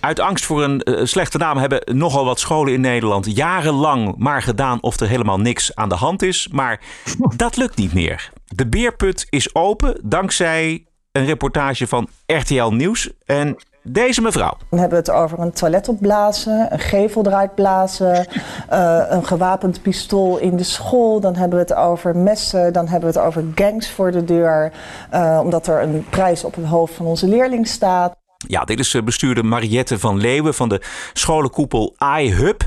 [0.00, 4.42] Uit angst voor een eh, slechte naam hebben nogal wat scholen in Nederland jarenlang maar
[4.42, 6.48] gedaan of er helemaal niks aan de hand is.
[6.52, 6.80] Maar
[7.36, 8.30] dat lukt niet meer.
[8.44, 13.10] De beerput is open dankzij een reportage van RTL Nieuws.
[13.24, 14.56] En deze mevrouw.
[14.70, 18.26] Dan hebben we het over een toilet opblazen, een gevel eruit blazen,
[18.72, 21.20] uh, een gewapend pistool in de school.
[21.20, 24.72] Dan hebben we het over messen, dan hebben we het over gangs voor de deur,
[25.14, 28.16] uh, omdat er een prijs op het hoofd van onze leerling staat.
[28.46, 32.62] Ja, dit is bestuurder Mariette van Leeuwen van de scholenkoepel iHub.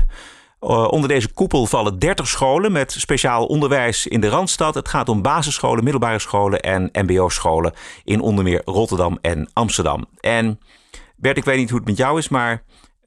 [0.60, 4.74] Uh, onder deze koepel vallen 30 scholen met speciaal onderwijs in de Randstad.
[4.74, 7.72] Het gaat om basisscholen, middelbare scholen en mbo-scholen
[8.04, 10.04] in onder meer Rotterdam en Amsterdam.
[10.20, 10.60] En
[11.20, 12.62] Bert, ik weet niet hoe het met jou is, maar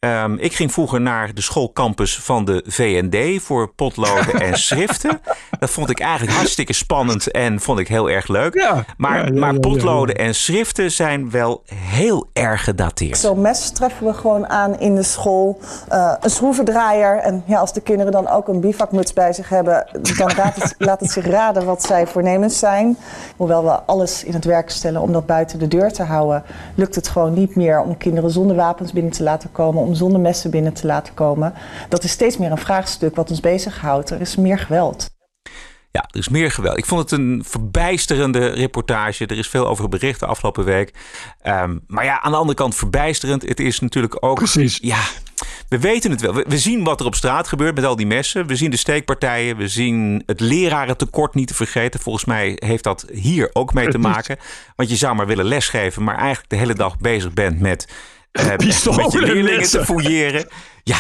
[0.06, 5.22] Um, ik ging vroeger naar de schoolcampus van de VND voor potloden en schriften.
[5.60, 8.54] Dat vond ik eigenlijk hartstikke spannend en vond ik heel erg leuk.
[8.54, 13.18] Ja, maar, ja, ja, maar potloden en schriften zijn wel heel erg gedateerd.
[13.18, 15.60] Zo'n mes treffen we gewoon aan in de school.
[15.92, 17.18] Uh, een schroevendraaier.
[17.18, 19.88] En ja, als de kinderen dan ook een bivakmuts bij zich hebben,
[20.18, 22.98] dan raadt het, laat het zich raden wat zij voornemens zijn.
[23.38, 26.44] Hoewel we alles in het werk stellen om dat buiten de deur te houden,
[26.76, 30.20] lukt het gewoon niet meer om kinderen zonder wapens binnen te laten komen om zonder
[30.20, 31.54] messen binnen te laten komen.
[31.90, 34.10] Dat is steeds meer een vraagstuk wat ons bezighoudt.
[34.10, 35.10] Er is meer geweld.
[35.92, 36.78] Ja, er is meer geweld.
[36.78, 39.26] Ik vond het een verbijsterende reportage.
[39.26, 40.94] Er is veel over bericht de afgelopen week.
[41.44, 43.48] Um, maar ja, aan de andere kant verbijsterend.
[43.48, 44.36] Het is natuurlijk ook.
[44.36, 44.78] Precies.
[44.82, 45.02] Ja,
[45.70, 46.34] we weten het wel.
[46.34, 48.48] We, we, zien wat er op straat gebeurt met al die messen.
[48.48, 49.58] We zien de steekpartijen.
[49.58, 52.00] We zien het lerarentekort niet te vergeten.
[52.00, 54.38] Volgens mij heeft dat hier ook mee te maken.
[54.76, 57.88] Want je zou maar willen lesgeven, maar eigenlijk de hele dag bezig bent met
[58.32, 60.48] uh, met je leerlingen te fouilleren.
[60.84, 60.98] Ja,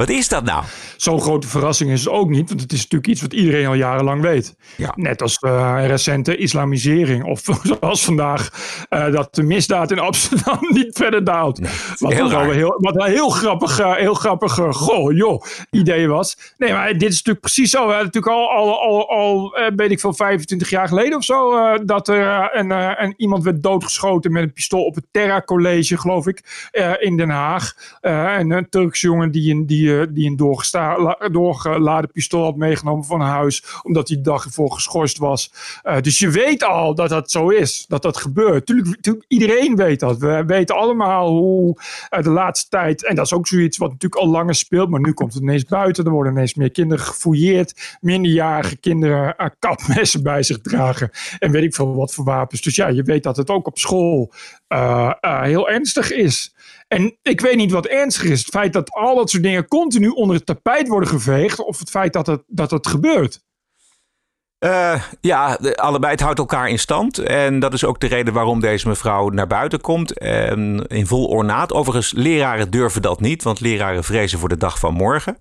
[0.00, 0.64] wat is dat nou?
[0.96, 3.74] Zo'n grote verrassing is het ook niet, want het is natuurlijk iets wat iedereen al
[3.74, 4.56] jarenlang weet.
[4.76, 4.92] Ja.
[4.96, 8.50] Net als uh, recente islamisering, of zoals vandaag
[8.90, 11.60] uh, dat de misdaad in Amsterdam niet verder daalt.
[11.60, 16.08] Nee, wat, heel wel heel, wat een heel grappig, uh, heel grappig goh, joh, idee
[16.08, 16.54] was.
[16.56, 17.78] Nee, maar dit is natuurlijk precies zo.
[17.78, 21.52] We hadden natuurlijk al, al, al, al weet ik veel, 25 jaar geleden of zo,
[21.84, 26.26] dat er een, een, iemand werd doodgeschoten met een pistool op het Terra College, geloof
[26.26, 26.68] ik,
[27.00, 27.74] in Den Haag.
[28.00, 30.36] en een Turkse jongen die een, die, die een
[31.32, 35.52] doorgeladen pistool had meegenomen van huis, omdat hij de dag ervoor geschorst was.
[35.84, 38.66] Uh, dus je weet al dat dat zo is, dat dat gebeurt.
[38.66, 40.18] Tuurlijk, iedereen weet dat.
[40.18, 41.76] We weten allemaal hoe
[42.10, 45.00] uh, de laatste tijd, en dat is ook zoiets wat natuurlijk al langer speelt, maar
[45.00, 46.04] nu komt het ineens buiten.
[46.04, 51.62] Er worden ineens meer kinderen gefouilleerd, minderjarige kinderen uh, kapmessen bij zich dragen en weet
[51.62, 52.62] ik veel wat voor wapens.
[52.62, 54.32] Dus ja, je weet dat het ook op school
[55.20, 56.54] heel ernstig is.
[56.88, 58.38] En ik weet niet wat ernstiger is.
[58.38, 61.58] Het feit dat al dat soort dingen continu onder het tapijt worden geveegd.
[61.58, 63.40] Of het feit dat het, dat het gebeurt.
[64.64, 67.18] Uh, ja, allebei het houdt elkaar in stand.
[67.18, 70.18] En dat is ook de reden waarom deze mevrouw naar buiten komt.
[70.18, 71.72] En in vol ornaat.
[71.72, 73.42] Overigens, leraren durven dat niet.
[73.42, 75.36] Want leraren vrezen voor de dag van morgen.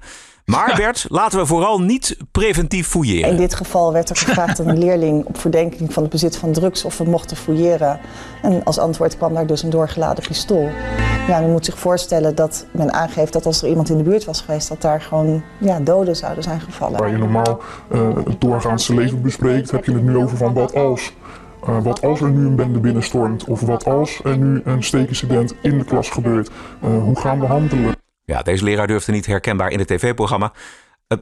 [0.49, 3.29] Maar Bert, laten we vooral niet preventief fouilleren.
[3.29, 6.51] In dit geval werd er gevraagd aan een leerling op verdenking van het bezit van
[6.51, 7.99] drugs of we mochten fouilleren.
[8.41, 10.69] En als antwoord kwam daar dus een doorgeladen pistool.
[11.27, 14.25] Ja, men moet zich voorstellen dat men aangeeft dat als er iemand in de buurt
[14.25, 16.99] was geweest, dat daar gewoon ja, doden zouden zijn gevallen.
[16.99, 20.75] Waar je normaal uh, het doorgaanse leven bespreekt, heb je het nu over van wat
[20.75, 21.13] als.
[21.67, 25.53] Uh, wat als er nu een bende binnenstormt of wat als er nu een steekincident
[25.61, 26.49] in de klas gebeurt.
[26.83, 27.95] Uh, hoe gaan we handelen?
[28.29, 30.51] Ja, deze leraar durfde niet herkenbaar in het tv-programma.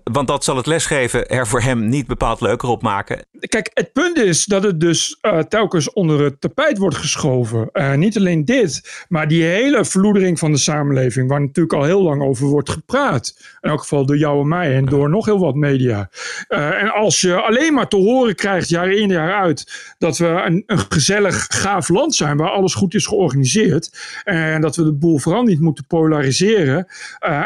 [0.03, 3.25] Want dat zal het lesgeven er voor hem niet bepaald leuker op maken.
[3.39, 7.69] Kijk, het punt is dat het dus uh, telkens onder het tapijt wordt geschoven.
[7.73, 12.01] Uh, niet alleen dit, maar die hele vloedering van de samenleving, waar natuurlijk al heel
[12.01, 13.35] lang over wordt gepraat.
[13.61, 16.09] In elk geval door jou en mij en door nog heel wat media.
[16.47, 20.63] En als je alleen maar te horen krijgt, jaar in jaar uit, dat we een,
[20.65, 24.21] een gezellig, gaaf land zijn waar alles goed is georganiseerd.
[24.23, 26.87] En dat we de boel vooral niet moeten polariseren.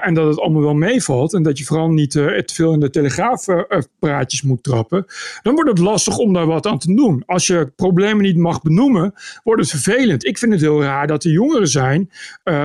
[0.02, 1.34] en dat het allemaal wel meevalt.
[1.34, 5.06] En dat je vooral niet te veel in de telegraafpraatjes moet trappen,
[5.42, 7.24] dan wordt het lastig om daar wat aan te doen.
[7.26, 9.14] Als je problemen niet mag benoemen,
[9.44, 10.26] wordt het vervelend.
[10.26, 12.12] Ik vind het heel raar dat er jongeren zijn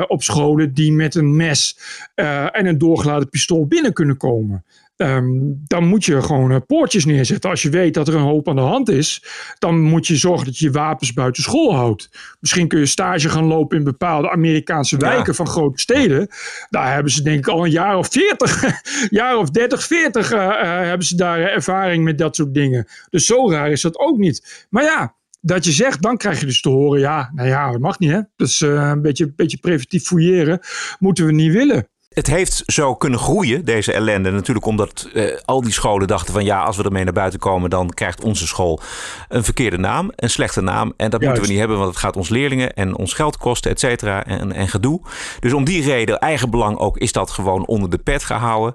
[0.07, 1.79] op scholen die met een mes
[2.15, 4.65] en een doorgeladen pistool binnen kunnen komen.
[4.97, 7.51] Um, dan moet je gewoon uh, poortjes neerzetten.
[7.51, 9.25] Als je weet dat er een hoop aan de hand is,
[9.59, 12.09] dan moet je zorgen dat je je wapens buiten school houdt.
[12.41, 15.33] Misschien kun je stage gaan lopen in bepaalde Amerikaanse wijken ja.
[15.33, 16.29] van grote steden.
[16.71, 20.39] Daar hebben ze denk ik al een jaar of 40, jaar of 30, 40 uh,
[20.39, 22.87] uh, hebben ze daar ervaring met dat soort dingen.
[23.11, 24.67] Dus zo raar is dat ook niet.
[24.71, 27.81] Maar ja, dat je zegt, dan krijg je dus te horen, ja, nou ja, dat
[27.81, 28.21] mag niet hè.
[28.37, 30.61] Dus een beetje, beetje preventief fouilleren
[30.99, 34.31] moeten we niet willen het heeft zo kunnen groeien, deze ellende.
[34.31, 37.71] Natuurlijk omdat uh, al die scholen dachten van ja, als we ermee naar buiten komen,
[37.71, 38.81] dan krijgt onze school
[39.29, 40.93] een verkeerde naam, een slechte naam.
[40.97, 41.25] En dat Juist.
[41.25, 44.25] moeten we niet hebben, want het gaat ons leerlingen en ons geld kosten, et cetera,
[44.25, 45.01] en, en gedoe.
[45.41, 48.75] Dus om die reden, eigen belang ook, is dat gewoon onder de pet gehouden.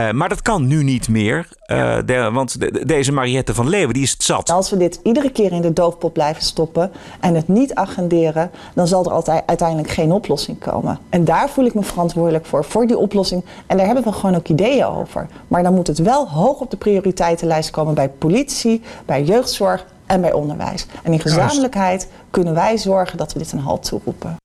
[0.00, 3.94] Uh, maar dat kan nu niet meer, uh, de, want de, deze Mariette van Leeuwen
[3.94, 4.50] die is het zat.
[4.50, 8.86] Als we dit iedere keer in de doofpot blijven stoppen en het niet agenderen, dan
[8.86, 10.98] zal er altijd uiteindelijk geen oplossing komen.
[11.08, 13.44] En daar voel ik me verantwoordelijk voor, voor die oplossing.
[13.66, 15.26] En daar hebben we gewoon ook ideeën over.
[15.48, 20.20] Maar dan moet het wel hoog op de prioriteitenlijst komen bij politie, bij jeugdzorg en
[20.20, 20.86] bij onderwijs.
[21.02, 24.36] En in gezamenlijkheid kunnen wij zorgen dat we dit een halt toeroepen.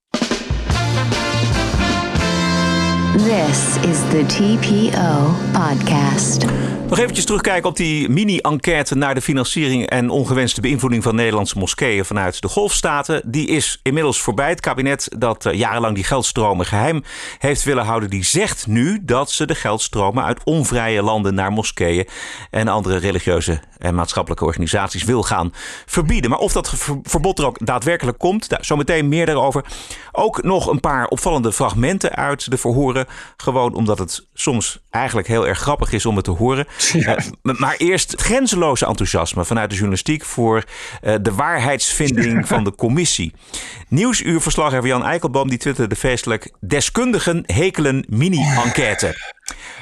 [3.32, 6.46] This is the TPO podcast.
[6.91, 12.06] Nog eventjes terugkijken op die mini-enquête naar de financiering en ongewenste beïnvloeding van Nederlandse moskeeën
[12.06, 13.22] vanuit de golfstaten.
[13.26, 14.50] Die is inmiddels voorbij.
[14.50, 17.04] Het kabinet dat uh, jarenlang die geldstromen geheim
[17.38, 22.08] heeft willen houden, die zegt nu dat ze de geldstromen uit onvrije landen naar moskeeën
[22.50, 25.54] en andere religieuze en maatschappelijke organisaties wil gaan
[25.86, 26.30] verbieden.
[26.30, 29.65] Maar of dat verbod er ook daadwerkelijk komt, zometeen meer daarover.
[30.12, 33.06] Ook nog een paar opvallende fragmenten uit de verhoren.
[33.38, 36.68] Gewoon omdat het soms eigenlijk heel erg grappig is om het te horen.
[37.02, 37.18] Ja.
[37.44, 40.64] Uh, maar eerst het grenzeloze enthousiasme vanuit de journalistiek voor
[41.04, 43.34] uh, de waarheidsvinding van de commissie.
[43.88, 49.40] Nieuwsuurverslaggever Jan Eikelboom die twitterde feestelijk deskundigen hekelen mini-enquête.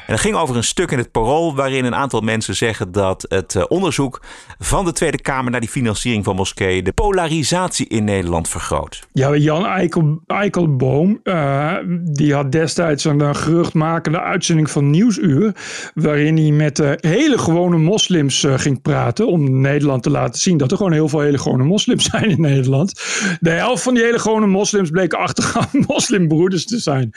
[0.10, 3.26] En dat ging over een stuk in het parool waarin een aantal mensen zeggen dat
[3.28, 4.22] het uh, onderzoek
[4.60, 9.08] van de Tweede Kamer naar die financiering van moskeeën de polarisatie in Nederland vergroot.
[9.14, 15.56] Ja, Jan Eikel, Eikelboom, uh, die had destijds een uh, geruchtmakende uitzending van Nieuwsuur,
[15.94, 20.78] waarin hij met hele gewone moslims ging praten om Nederland te laten zien dat er
[20.78, 23.02] gewoon heel veel hele gewone moslims zijn in Nederland.
[23.40, 27.10] De helft van die hele gewone moslims bleken achtergaan moslimbroeders te zijn.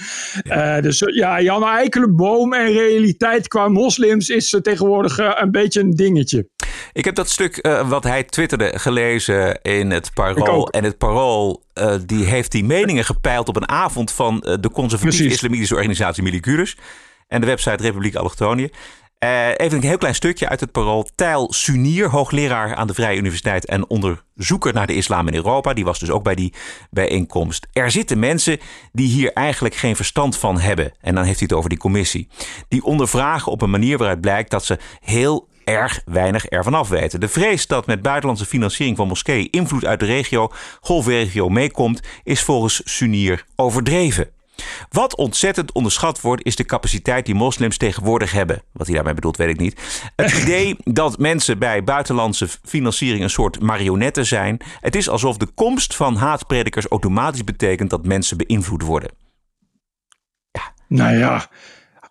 [0.42, 0.81] Ja.
[0.81, 6.49] dus ja, Jan Eikelboom en realiteit qua moslims is tegenwoordig een beetje een dingetje.
[6.92, 10.68] Ik heb dat stuk uh, wat hij twitterde gelezen in het Parool.
[10.68, 14.71] En het Parool uh, die heeft die meningen gepeild op een avond van uh, de
[14.71, 16.77] conservatieve islamitische organisatie Milicurus.
[17.29, 18.71] En de website Republiek Allochtonië.
[19.25, 21.09] Uh, even een heel klein stukje uit het parool.
[21.15, 25.73] Tijl Sunier, hoogleraar aan de Vrije Universiteit en onderzoeker naar de islam in Europa.
[25.75, 26.53] Die was dus ook bij die
[26.91, 27.67] bijeenkomst.
[27.73, 28.59] Er zitten mensen
[28.93, 30.93] die hier eigenlijk geen verstand van hebben.
[31.01, 32.29] En dan heeft hij het over die commissie.
[32.69, 37.21] Die ondervragen op een manier waaruit blijkt dat ze heel erg weinig ervan af weten.
[37.21, 42.43] De vrees dat met buitenlandse financiering van moskeeën invloed uit de regio, golfregio meekomt, is
[42.43, 44.31] volgens Sunier overdreven.
[44.91, 48.62] Wat ontzettend onderschat wordt, is de capaciteit die moslims tegenwoordig hebben.
[48.73, 49.81] Wat hij daarmee bedoelt, weet ik niet.
[50.17, 54.61] Het idee dat mensen bij buitenlandse financiering een soort marionetten zijn.
[54.81, 59.11] Het is alsof de komst van haatpredikers automatisch betekent dat mensen beïnvloed worden.
[60.51, 60.75] Ja.
[60.88, 61.47] Nou ja.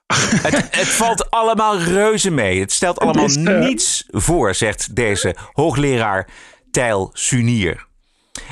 [0.41, 2.59] Het, het, valt allemaal reuze mee.
[2.59, 3.59] Het stelt allemaal het is, uh...
[3.59, 6.29] niets voor, zegt deze hoogleraar
[6.71, 7.89] Tijl Sunier.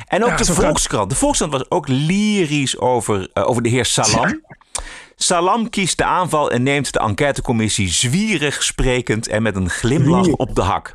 [0.06, 1.10] En ook ja, de Volkskrant.
[1.10, 4.28] De Volkskrant was ook lyrisch over, uh, over de heer Salam.
[4.28, 4.56] Ja.
[5.16, 10.54] Salam kiest de aanval en neemt de enquêtecommissie zwierig sprekend en met een glimlach op
[10.54, 10.94] de hak.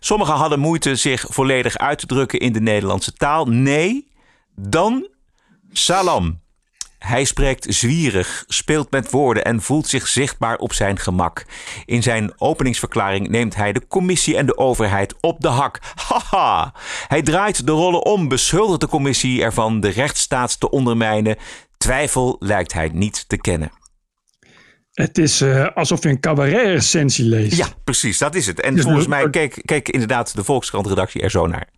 [0.00, 3.46] Sommigen hadden moeite zich volledig uit te drukken in de Nederlandse taal.
[3.46, 4.08] Nee,
[4.54, 5.08] dan
[5.72, 6.40] Salam.
[6.98, 11.44] Hij spreekt zwierig, speelt met woorden en voelt zich zichtbaar op zijn gemak.
[11.84, 15.80] In zijn openingsverklaring neemt hij de commissie en de overheid op de hak.
[16.08, 16.72] Haha!
[17.08, 21.36] Hij draait de rollen om, beschuldigt de commissie ervan de rechtsstaat te ondermijnen.
[21.76, 23.70] Twijfel lijkt hij niet te kennen.
[24.92, 27.56] Het is uh, alsof je een cabaret-recensie leest.
[27.56, 28.60] Ja, precies, dat is het.
[28.60, 31.68] En dus volgens mij keek, keek inderdaad de Volkskrant-redactie er zo naar.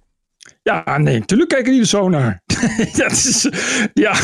[0.68, 2.42] Ja, nee, natuurlijk kijken die er zo naar.
[2.96, 3.48] dat is,
[3.94, 4.14] ja,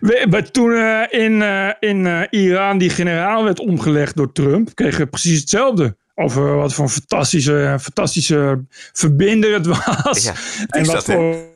[0.00, 4.98] we, toen uh, in, uh, in uh, Iran die generaal werd omgelegd door Trump, kregen
[4.98, 5.96] we precies hetzelfde.
[6.14, 10.22] Over wat voor een fantastische, fantastische verbinder het was.
[10.24, 10.34] Ja,
[10.78, 11.50] en wat voor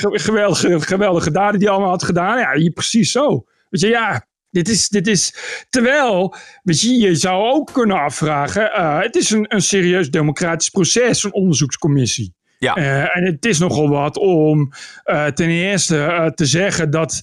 [0.00, 2.38] geweldige, geweldige daden die allemaal had gedaan.
[2.38, 3.44] Ja, hier precies zo.
[3.70, 5.34] Weet je, ja, dit is, dit is,
[5.70, 11.24] terwijl, weet je, je zou ook kunnen afvragen, het is een, een serieus democratisch proces,
[11.24, 12.34] een onderzoekscommissie.
[12.58, 12.78] Ja.
[12.78, 14.72] Uh, en het is nogal wat om
[15.04, 17.22] uh, ten eerste uh, te zeggen dat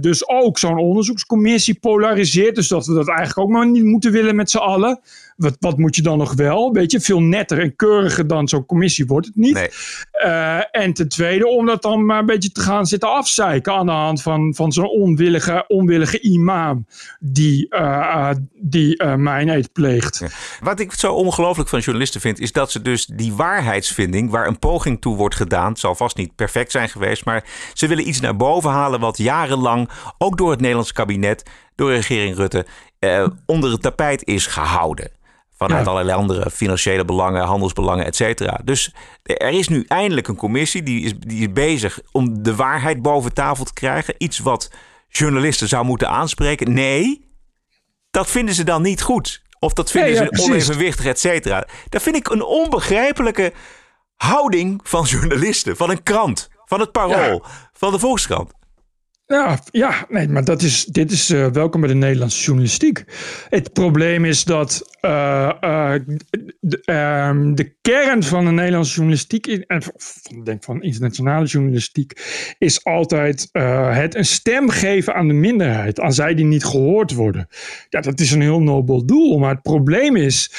[0.00, 2.54] dus ook zo'n onderzoekscommissie polariseert.
[2.54, 5.00] Dus dat we dat eigenlijk ook maar niet moeten willen met z'n allen.
[5.36, 6.72] Wat, wat moet je dan nog wel?
[6.72, 9.54] Weet je, veel netter en keuriger dan zo'n commissie wordt het niet.
[9.54, 9.68] Nee.
[10.70, 13.92] en ten tweede om dat dan maar een beetje te gaan zitten afzeiken aan de
[13.92, 16.86] hand van, van zo'n onwillige, onwillige imam
[17.20, 17.68] die,
[18.60, 20.18] die mijn eet pleegt.
[20.18, 20.28] Ja.
[20.60, 24.58] Wat ik zo ongelooflijk van journalisten vind, is dat ze dus die waarheidsvinding, waar een
[24.58, 28.20] poging toe wordt gedaan, het zal vast niet perfect zijn geweest, maar ze willen iets
[28.20, 32.66] naar boven halen wat jarenlang, ook door het Nederlandse kabinet, door de regering Rutte,
[32.98, 35.10] eh, onder het tapijt is gehouden.
[35.66, 35.90] Vanuit ja.
[35.90, 38.60] allerlei andere financiële belangen, handelsbelangen, et cetera.
[38.64, 43.02] Dus er is nu eindelijk een commissie die is, die is bezig om de waarheid
[43.02, 44.14] boven tafel te krijgen.
[44.18, 44.70] Iets wat
[45.08, 46.72] journalisten zou moeten aanspreken.
[46.72, 47.30] Nee,
[48.10, 49.42] dat vinden ze dan niet goed.
[49.58, 51.66] Of dat vinden ja, ze onevenwichtig, et cetera.
[51.88, 53.52] Dat vind ik een onbegrijpelijke
[54.16, 58.52] houding van journalisten, van een krant, van het Parool, van de Volkskrant.
[59.32, 63.04] Ja, ja nee, maar dat is, dit is eh, welkom bij de Nederlandse journalistiek.
[63.48, 66.00] Het probleem is dat eh, eh,
[66.60, 72.12] de, ehm, de kern van de Nederlandse journalistiek, en van- denk van internationale journalistiek,
[72.58, 77.48] is altijd het een stem geven aan de minderheid, aan zij die niet gehoord worden.
[77.88, 80.52] Ja, dat is een heel nobel doel, maar het probleem is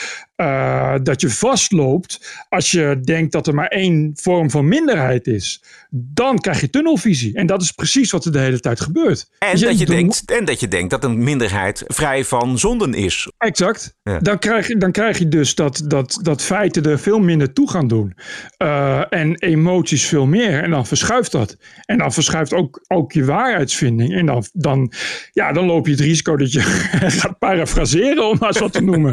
[0.43, 5.63] eh, dat je vastloopt als je denkt dat er maar één vorm van minderheid is.
[5.89, 7.35] Dan krijg je tunnelvisie.
[7.35, 9.29] En dat is precies wat er de hele tijd gebeurt.
[9.39, 12.93] En Dus dat, je denkt, en dat je denkt dat een minderheid vrij van zonden
[12.93, 13.31] is.
[13.37, 13.95] Exact.
[14.03, 14.19] Ja.
[14.19, 17.69] Dan, krijg je, dan krijg je dus dat, dat, dat feiten er veel minder toe
[17.69, 18.15] gaan doen.
[18.57, 20.63] Eh, en emoties veel meer.
[20.63, 21.57] En dan verschuift dat.
[21.85, 24.13] En dan verschuift ook, ook je waarheidsvinding.
[24.13, 24.91] En dan, dan,
[25.31, 26.61] ja, dan loop je het risico dat je
[27.19, 29.11] gaat parafraseren, om maar wat te noemen.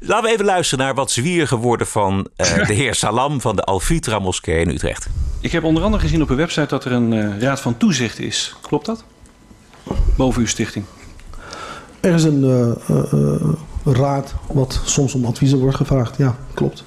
[0.00, 3.62] Laten we even luisteren naar wat zwierige woorden van eh, de heer Salam van de
[3.62, 5.08] Alfitra Moskee in Utrecht.
[5.40, 8.18] Ik heb onder andere gezien op uw website dat er een eh, raad van toezicht
[8.18, 8.56] is.
[8.62, 9.04] Klopt dat?
[10.16, 10.84] Boven uw stichting.
[12.00, 16.16] Er is een eh, raad wat soms om adviezen wordt gevraagd.
[16.16, 16.84] Ja, klopt.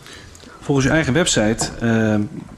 [0.62, 1.70] Volgens uw eigen website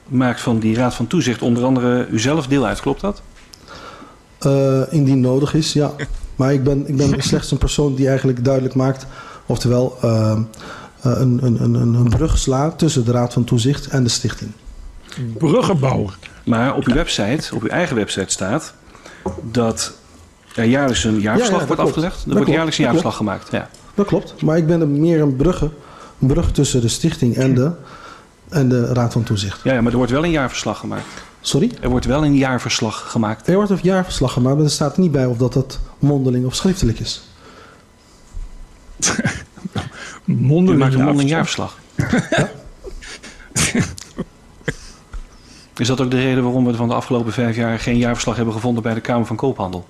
[0.08, 2.80] maakt van die raad van toezicht onder andere u zelf deel uit.
[2.80, 3.22] Klopt dat?
[4.40, 5.92] Eh, indien nodig is, ja.
[6.36, 9.06] Maar ik ben, ik ben slechts een persoon die eigenlijk duidelijk maakt,
[9.46, 9.98] oftewel
[11.02, 14.52] een, een, een, een brug slaat tussen de Raad van Toezicht en de stichting.
[15.38, 16.18] Bruggenbouwer.
[16.46, 18.74] Maar op uw website, op uw eigen website staat
[19.52, 19.94] dat
[20.56, 21.90] er jaarlijks een jaarverslag Ja, ja, dat wordt klopt.
[21.90, 22.14] afgelegd.
[22.16, 22.52] Er Dat wordt klopt.
[22.54, 23.52] jaarlijks een Dat jaarverslag gemaakt.
[23.52, 23.70] Ja.
[23.94, 25.70] Dat klopt, maar ik ben er meer een brugge,
[26.20, 27.72] een brug tussen de stichting en de,
[28.50, 29.60] en de Raad van Toezicht.
[29.64, 31.04] Ja, ja, maar er wordt wel een jaarverslag gemaakt.
[31.42, 31.72] Sorry?
[31.82, 33.48] Er wordt wel een jaarverslag gemaakt.
[33.48, 36.46] Er wordt een jaarverslag gemaakt, maar er staat er niet bij of dat, dat mondeling
[36.46, 37.22] of schriftelijk is.
[40.38, 41.78] Mondeling maakt een mondeling jaarverslag.
[45.78, 48.54] Is dat ook de reden waarom we van de afgelopen vijf jaar geen jaarverslag hebben
[48.54, 49.88] gevonden bij de Kamer van Koophandel?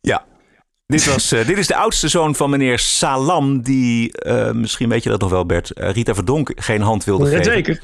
[0.00, 0.24] Ja.
[0.86, 5.02] Dit, was, eh, dit is de oudste zoon van meneer Salam, die, eh, misschien weet
[5.02, 7.44] je dat nog wel Bert, eh, Rita Verdonk geen hand wilde Ja, geven.
[7.52, 7.82] zeker.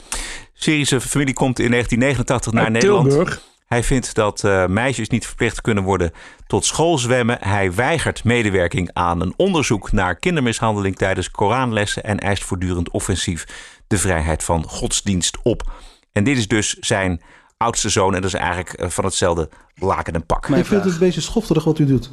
[0.52, 3.08] Syrische familie komt in 1989 naar Nederland.
[3.08, 3.42] Tilburg.
[3.74, 6.12] Hij vindt dat eh, meisjes niet verplicht kunnen worden
[6.46, 7.38] tot schoolzwemmen.
[7.40, 13.46] Hij weigert medewerking aan een onderzoek naar kindermishandeling tijdens Koranlessen en eist voortdurend offensief
[13.86, 15.70] de vrijheid van godsdienst op.
[16.12, 17.20] En dit is dus zijn
[17.56, 20.48] oudste zoon en dat is eigenlijk eh, van hetzelfde laken en pak.
[20.48, 22.10] ik vind het een beetje schofterig wat u doet.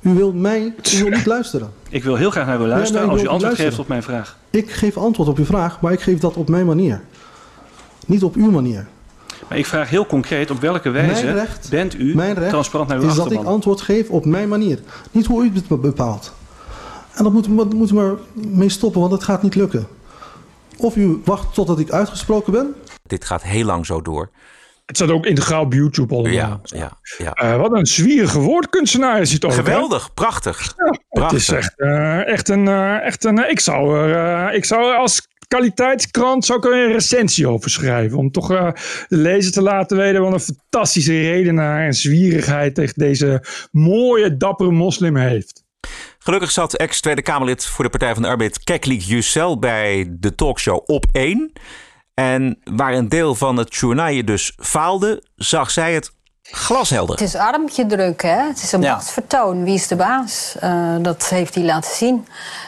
[0.00, 1.72] U wilt mij, u wilt niet luisteren.
[1.88, 3.70] Ik wil heel graag naar u luisteren als u antwoord luisteren.
[3.70, 4.36] geeft op mijn vraag.
[4.50, 7.00] Ik geef antwoord op uw vraag, maar ik geef dat op mijn manier.
[8.06, 8.86] Niet op uw manier.
[9.48, 12.98] Maar ik vraag heel concreet op welke wijze recht- bent u Mijn recht transparant naar
[12.98, 13.44] uw is dat achterban?
[13.46, 14.78] ik antwoord geef op mijn manier.
[15.10, 16.32] Niet hoe u het bepaalt.
[17.14, 19.86] En dat moet, moet, moet u maar mee stoppen, want het gaat niet lukken.
[20.76, 22.74] Of u wacht totdat ik uitgesproken ben.
[23.02, 24.30] Dit gaat heel lang zo door.
[24.86, 26.32] Het staat ook integraal op YouTube allemaal.
[26.32, 27.32] Ja, ja, ja.
[27.32, 29.50] Eh, wat een zwierige woordkunstenaar is het ook.
[29.50, 29.56] hè?
[29.56, 30.74] Geweldig, prachtig.
[30.76, 31.38] Het prachtig.
[31.38, 32.68] is echt, eh, echt een.
[32.68, 36.72] eh, echt een ik, zou er, eh, ik zou er als kwaliteitskrant zou ik er
[36.72, 38.18] een recensie over schrijven.
[38.18, 38.68] Om toch eh,
[39.08, 44.70] de lezer te laten weten wat een fantastische redenaar en zwierigheid tegen deze mooie, dappere
[44.70, 45.64] moslim heeft.
[46.18, 50.82] Gelukkig zat ex-Tweede Kamerlid voor de Partij van de Arbeid Keklik Jussel bij de talkshow
[50.84, 51.52] Op 1.
[52.14, 57.14] En waar een deel van het journaal dus faalde, zag zij het glashelder.
[57.18, 58.46] Het is armpje druk, hè?
[58.46, 59.64] Het is een machtsvertoon.
[59.64, 60.56] Wie is de baas?
[60.60, 62.26] Eh, dat heeft hij laten zien.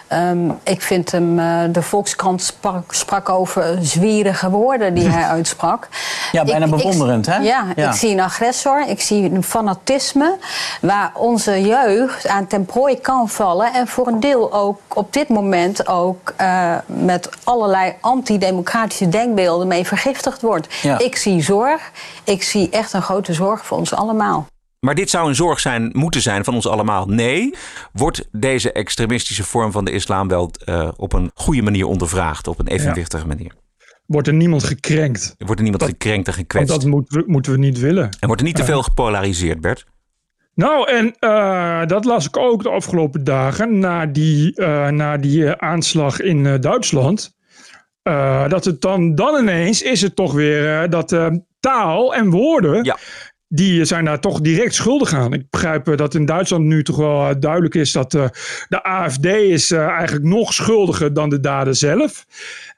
[0.09, 5.89] Ehm, ik vind hem, eh, de Volkskrant sprak, sprak over zwierige woorden die hij uitsprak.
[6.33, 7.37] Ja, bijna Ik- ik- bewonderend, hè?
[7.37, 7.89] Ja, Ja.
[7.89, 10.37] ik zie een agressor, ik zie een fanatisme
[10.81, 13.73] waar onze jeugd aan ten prooi kan vallen.
[13.75, 19.87] En voor een deel ook op dit moment ook eh, met allerlei antidemocratische denkbeelden mee
[19.87, 20.75] vergiftigd wordt.
[20.83, 20.99] Ja.
[20.99, 21.91] Ik zie zorg,
[22.25, 24.47] ik zie echt een grote zorg voor ons allemaal.
[24.81, 27.07] Maar dit zou een zorg zijn, moeten zijn van ons allemaal.
[27.07, 27.55] Nee,
[27.93, 32.59] wordt deze extremistische vorm van de islam wel eh, op een goede manier ondervraagd, op
[32.59, 33.53] een evenwichtige manier.
[34.07, 35.35] Wordt er niemand gekrenkt?
[35.39, 36.69] Wordt er niemand gekrenkt en gekwetst.
[36.69, 38.05] dat moeten we, moeten we niet willen.
[38.21, 39.87] En wordt er niet te veel gepolariseerd, Bert?
[40.55, 45.55] Nou, en eh, dat las ik ook de afgelopen dagen na die, eh, na die
[45.55, 47.37] aanslag in Duitsland.
[48.49, 51.13] Dat het dan, dan ineens is het toch weer dat
[51.61, 52.97] taal en woorden
[53.49, 55.33] die zijn daar toch direct schuldig aan.
[55.33, 58.25] Ik begrijp eh, dat in Duitsland nu toch wel eh, duidelijk is dat eh,
[58.69, 62.27] de AFD is eigenlijk nog schuldiger dan de dader zelf.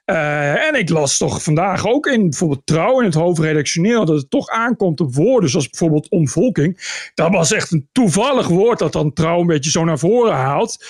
[0.05, 4.47] En ik las toch vandaag ook in bijvoorbeeld Trouw in het hoofdredactioneel dat het toch
[4.47, 6.99] aankomt op woorden zoals bijvoorbeeld omvolking.
[7.13, 10.85] Dat was echt een toevallig woord dat dan Trouw een beetje zo naar voren haalt,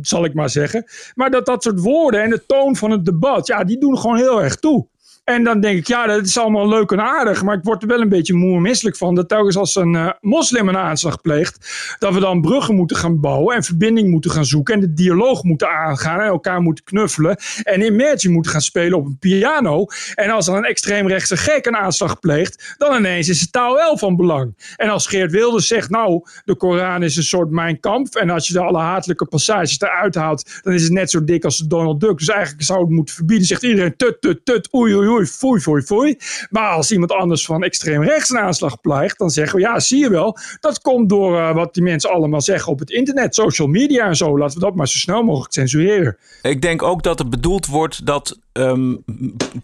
[0.00, 0.84] zal ik maar zeggen.
[1.14, 4.16] Maar dat dat soort woorden en de toon van het debat, ja, die doen gewoon
[4.16, 4.86] heel erg toe.
[5.30, 7.42] En dan denk ik, ja, dat is allemaal leuk en aardig.
[7.42, 9.14] Maar ik word er wel een beetje moe misselijk van.
[9.14, 11.70] Dat telkens als een eh, moslim een aanslag pleegt.
[11.98, 13.56] dat we dan bruggen moeten gaan bouwen.
[13.56, 14.74] en verbinding moeten gaan zoeken.
[14.74, 16.20] en de dialoog moeten aangaan.
[16.20, 17.36] en elkaar moeten knuffelen.
[17.62, 19.86] en Imagine moeten gaan spelen op een piano.
[20.14, 22.74] En als dan een extreemrechtse gek een aanslag pleegt.
[22.78, 24.74] dan ineens is de taal wel van belang.
[24.76, 28.14] En als Geert Wilders zegt, nou, de Koran is een soort mijn kamp.
[28.14, 30.60] en als je de alle hatelijke passages eruit haalt.
[30.62, 32.18] dan is het net zo dik als de Donald Duck.
[32.18, 33.46] Dus eigenlijk zou het moeten verbieden.
[33.46, 36.16] Zegt iedereen, tut, tut, tut, oei, oei, oei foei, foei, foei.
[36.50, 39.98] Maar als iemand anders van extreem rechts een aanslag pleegt, dan zeggen we, ja, zie
[39.98, 43.68] je wel, dat komt door uh, wat die mensen allemaal zeggen op het internet, social
[43.68, 44.38] media en zo.
[44.38, 46.16] Laten we dat maar zo snel mogelijk censureren.
[46.42, 49.04] Ik denk ook dat het bedoeld wordt dat um,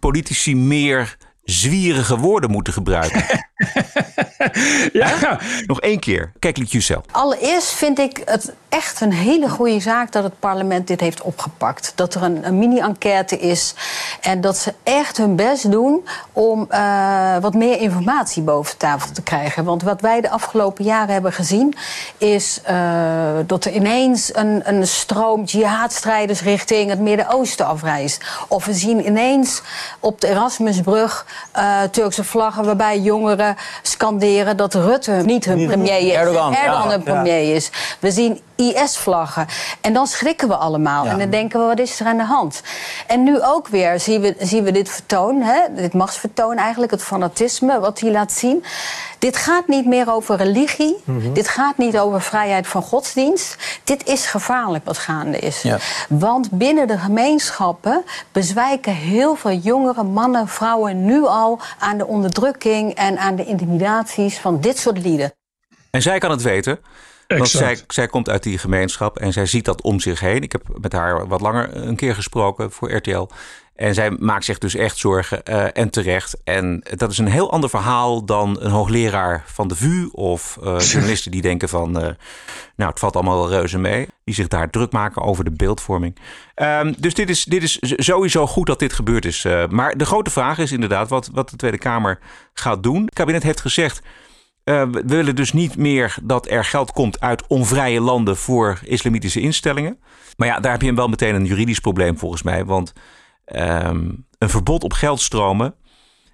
[0.00, 3.24] politici meer zwierige woorden moeten gebruiken.
[4.92, 5.40] ja.
[5.66, 6.32] Nog één keer.
[6.38, 7.02] Kijk, Lucille.
[7.10, 11.92] Allereerst vind ik het echt een hele goede zaak dat het parlement dit heeft opgepakt.
[11.94, 13.74] Dat er een, een mini-enquête is
[14.20, 19.22] en dat ze echt hun best doen om uh, wat meer informatie boven tafel te
[19.22, 19.64] krijgen.
[19.64, 21.74] Want wat wij de afgelopen jaren hebben gezien
[22.18, 28.24] is uh, dat er ineens een, een stroom jihadstrijders richting het Midden-Oosten afreist.
[28.48, 29.62] Of we zien ineens
[30.00, 36.12] op de Erasmusbrug uh, Turkse vlaggen waarbij jongeren scanderen dat Rutte niet hun premier is.
[36.12, 37.54] Erdogan, Erdogan ja, hun premier ja.
[37.54, 37.70] is.
[37.98, 39.46] We zien IS-vlaggen.
[39.80, 41.04] En dan schrikken we allemaal.
[41.04, 41.10] Ja.
[41.10, 42.62] En dan denken we, wat is er aan de hand?
[43.06, 45.60] En nu ook weer zien we, zien we dit vertoon, hè?
[45.74, 48.64] dit machtsvertoon eigenlijk, het fanatisme wat hij laat zien.
[49.18, 50.96] Dit gaat niet meer over religie.
[51.04, 51.16] Mhm.
[51.16, 51.34] Mm -hmm.
[51.34, 53.56] Dit gaat niet over vrijheid van godsdienst.
[53.84, 55.62] Dit is gevaarlijk wat gaande is.
[55.62, 55.78] Ja.
[56.08, 62.94] Want binnen de gemeenschappen bezwijken heel veel jongere mannen, vrouwen nu al aan de onderdrukking
[62.94, 65.32] en aan de intimidaties van dit soort lieden.
[65.90, 66.78] En zij kan het weten.
[67.26, 70.42] Want zij, zij komt uit die gemeenschap en zij ziet dat om zich heen.
[70.42, 73.28] Ik heb met haar wat langer een keer gesproken voor RTL.
[73.76, 76.36] En zij maakt zich dus echt zorgen uh, en terecht.
[76.44, 80.78] En dat is een heel ander verhaal dan een hoogleraar van de VU of uh,
[80.78, 82.08] journalisten die denken van, uh,
[82.76, 84.08] nou het valt allemaal wel reuze mee.
[84.24, 86.16] Die zich daar druk maken over de beeldvorming.
[86.54, 89.46] Um, dus dit is, dit is sowieso goed dat dit gebeurd is.
[89.68, 92.18] Maar de grote vraag is inderdaad wat, wat de Tweede Kamer
[92.52, 93.04] gaat doen.
[93.04, 94.02] Het kabinet heeft gezegd,
[94.68, 99.40] uh, we willen dus niet meer dat er geld komt uit onvrije landen voor islamitische
[99.40, 99.98] instellingen.
[100.36, 102.64] Maar ja, daar heb je wel meteen een juridisch probleem volgens mij.
[102.64, 102.92] Want
[103.54, 105.74] um, een verbod op geldstromen,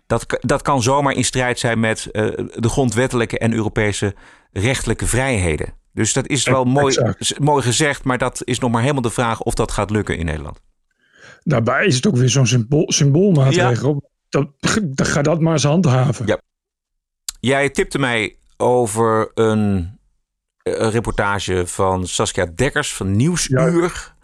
[0.07, 4.15] dat, dat kan zomaar in strijd zijn met uh, de grondwettelijke en Europese
[4.53, 5.75] rechtelijke vrijheden.
[5.93, 9.41] Dus dat is wel mooi, mooi gezegd, maar dat is nog maar helemaal de vraag
[9.41, 10.61] of dat gaat lukken in Nederland.
[11.43, 13.93] Daarbij is het ook weer zo'n symbool, symboolmaatregel.
[13.93, 14.09] Ja.
[14.29, 14.49] Dat,
[14.83, 16.27] dat, ga dat maar eens handhaven.
[16.27, 16.41] Ja.
[17.45, 19.99] Jij tipte mij over een,
[20.63, 24.15] een reportage van Saskia Dekkers van Nieuwsuur ja.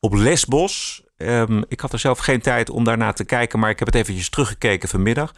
[0.00, 1.02] op Lesbos.
[1.16, 3.96] Um, ik had er zelf geen tijd om daarna te kijken, maar ik heb het
[3.96, 5.32] eventjes teruggekeken vanmiddag.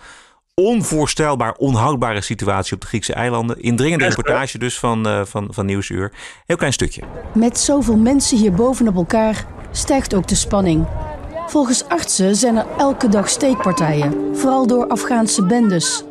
[0.55, 3.62] Onvoorstelbaar onhoudbare situatie op de Griekse eilanden.
[3.62, 6.12] Indringende reportage dus van, uh, van, van Nieuwsuur.
[6.47, 7.03] Heel klein stukje.
[7.35, 10.87] Met zoveel mensen hier bovenop elkaar stijgt ook de spanning.
[11.47, 16.05] Volgens artsen zijn er elke dag steekpartijen, vooral door Afghaanse bendes.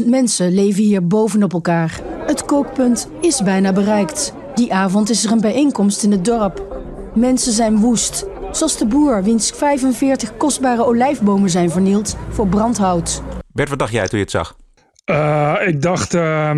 [0.00, 2.00] 20.000 mensen leven hier bovenop elkaar.
[2.26, 4.32] Het kookpunt is bijna bereikt.
[4.54, 6.82] Die avond is er een bijeenkomst in het dorp.
[7.14, 13.22] Mensen zijn woest, zoals de boer wiens 45 kostbare olijfbomen zijn vernield voor brandhout.
[13.52, 14.56] Bert, wat dacht jij toen je het zag?
[15.10, 16.50] Uh, ik dacht uh,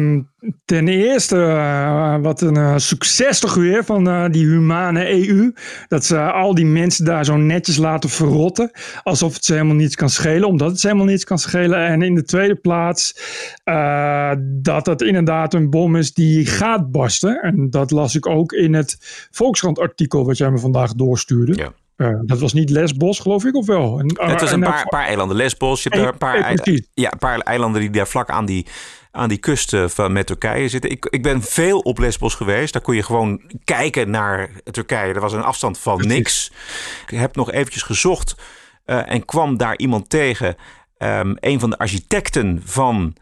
[0.65, 5.53] ten eerste, uh, wat een uh, succes toch weer van die humane EU.
[5.89, 8.71] Dat ze al die mensen daar zo netjes laten verrotten.
[9.03, 11.87] Alsof het ze helemaal niets kan schelen, omdat het ze helemaal niets kan schelen.
[11.87, 13.15] En in de tweede plaats
[14.43, 17.43] dat het inderdaad een bom is die gaat barsten.
[17.43, 18.97] En dat las ik ook in het
[19.31, 21.55] Volkskrant artikel wat jij me vandaag doorstuurde.
[21.55, 21.73] Ja.
[21.99, 23.99] Uh, dat was niet Lesbos, geloof ik, of wel?
[23.99, 25.37] En, het was een paar, paar eilanden.
[25.37, 28.67] Lesbos, je hebt een paar, eilanden, ja, een paar eilanden die daar vlak aan die,
[29.11, 30.91] aan die kust van, met Turkije zitten.
[30.91, 32.73] Ik, ik ben veel op Lesbos geweest.
[32.73, 35.15] Daar kon je gewoon kijken naar Turkije.
[35.15, 36.53] Er was een afstand van niks.
[37.07, 38.37] Ik heb nog eventjes gezocht
[38.87, 40.57] uh, en kwam daar iemand tegen.
[40.99, 43.17] Um, een van de architecten van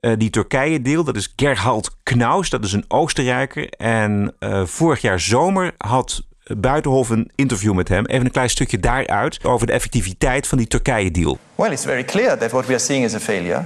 [0.00, 1.04] uh, die Turkije-deel.
[1.04, 2.50] Dat is Gerhard Knaus.
[2.50, 3.68] Dat is een Oostenrijker.
[3.68, 8.06] En vorig jaar zomer had Buitenhof een interview met hem.
[8.06, 11.38] Even een klein stukje daaruit over de effectiviteit van die Turkije-deal.
[11.54, 13.64] Well, it's very clear that what we are seeing is a failure.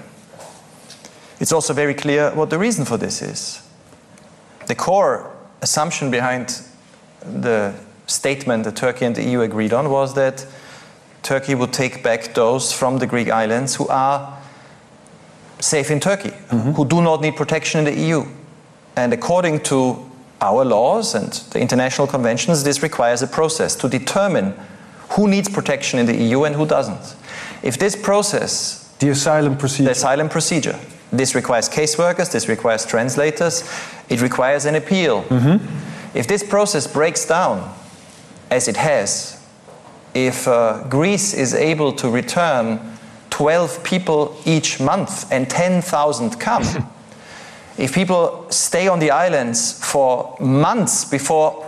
[1.39, 3.61] It's also very clear what the reason for this is.
[4.67, 5.21] The core
[5.59, 6.63] assumption behind
[7.41, 7.71] the
[8.05, 10.47] statement that Turkey and the EU agreed on was that
[11.23, 14.39] Turkey would take back those from the Greek islands who are
[15.59, 16.73] safe in Turkey, mm-hmm.
[16.73, 18.25] who do not need protection in the EU.
[18.95, 19.97] And according to
[20.47, 24.55] our laws and the international conventions, this requires a process to determine
[25.11, 27.17] who needs protection in the EU and who doesn't.
[27.63, 30.79] If this process, the asylum procedure, the asylum procedure,
[31.13, 33.69] this requires caseworkers, this requires translators,
[34.09, 35.25] it requires an appeal.
[36.15, 37.75] If this process breaks down,
[38.51, 39.45] as it has,
[40.15, 42.81] if uh, Greece is able to return
[43.31, 46.63] 12 people each month and 10,000 come,
[47.79, 51.65] if people stay on the islands for months before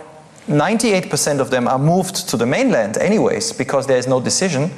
[0.47, 4.71] 98% of them are moved to the mainland, anyways, because there is no decision,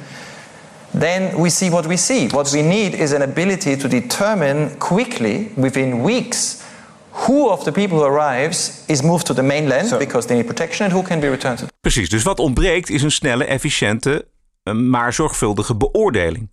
[0.92, 2.28] then we see what we see.
[2.28, 6.62] What we need is an ability to determine quickly, within weeks,
[7.12, 10.84] who of the people who arrives is moved to the mainland because they need protection
[10.84, 11.66] and who can be returned to.
[11.80, 14.26] Precies, dus wat ontbreekt is een snelle, efficiënte,
[14.62, 16.48] eh, maar zorgvuldige beoordeling.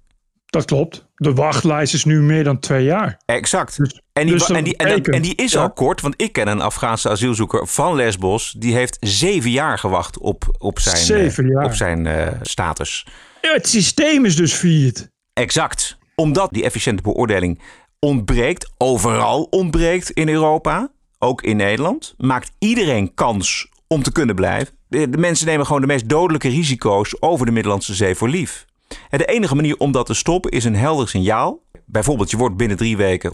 [0.50, 1.06] Dat klopt.
[1.16, 3.18] De wachtlijst is nu meer dan twee jaar.
[3.26, 3.78] Exact.
[4.14, 5.62] en, die, dus en, die, en, betekent- en die is ja.
[5.62, 8.56] al kort, want ik ken een Afghaanse asielzoeker van Lesbos.
[8.58, 11.66] Die heeft zeven jaar gewacht op, op zijn, eh, Zeven jaar.
[11.66, 13.08] op zijn eh, status.
[13.42, 15.12] Ja, het systeem is dus failliet.
[15.34, 15.98] Exact.
[16.16, 17.62] Omdat die efficiënte beoordeling
[18.00, 24.74] ontbreekt, overal ontbreekt in Europa, ook in Nederland, maakt iedereen kans om te kunnen blijven.
[24.88, 28.68] De, de mensen nemen gewoon de meest dodelijke risico's over de Middellandse Zee voor lief.
[29.10, 31.62] En de enige manier om dat te stoppen is een helder signaal.
[31.86, 33.32] Bijvoorbeeld, je wordt binnen drie weken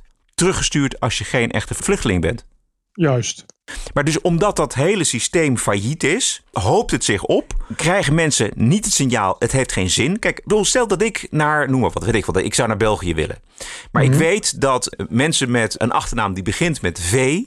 [0.34, 2.46] teruggestuurd als je geen echte vluchteling bent.
[2.92, 3.46] Juist.
[3.94, 7.64] Maar dus omdat dat hele systeem failliet is, hoopt het zich op.
[7.76, 10.18] Krijgen mensen niet het signaal, het heeft geen zin.
[10.18, 12.76] Kijk, bedoel, stel dat ik naar, noem maar wat, weet ik wat, ik zou naar
[12.76, 13.38] België willen.
[13.92, 17.42] Maar ik weet dat mensen met een achternaam die begint met V,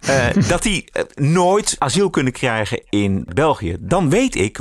[0.00, 3.76] eh, dat die eh, nooit asiel kunnen krijgen in België.
[3.80, 4.58] Dan weet ik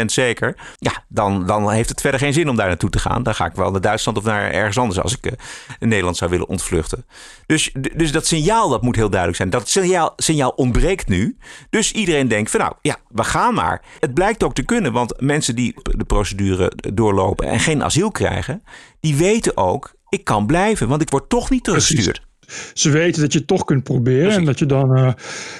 [0.00, 3.22] 100% zeker, ja, dan, dan heeft het verder geen zin om daar naartoe te gaan.
[3.22, 5.32] Dan ga ik wel naar Duitsland of naar ergens anders als ik eh,
[5.78, 7.04] Nederland zou willen ontvluchten.
[7.46, 9.50] Dus, dus dat signaal, dat moet heel duidelijk zijn.
[9.50, 11.36] Dat signaal, signaal ontbreekt nu.
[11.70, 13.82] Dus iedereen denkt van nou, ja, we gaan maar.
[14.00, 18.62] Het blijkt ook te kunnen, want mensen die de procedure doorlopen en geen asiel krijgen,
[19.00, 22.25] die weten ook, ik kan blijven, want ik word toch niet teruggestuurd.
[22.74, 24.30] Ze weten dat je het toch kunt proberen.
[24.32, 25.12] En dat je dan eh,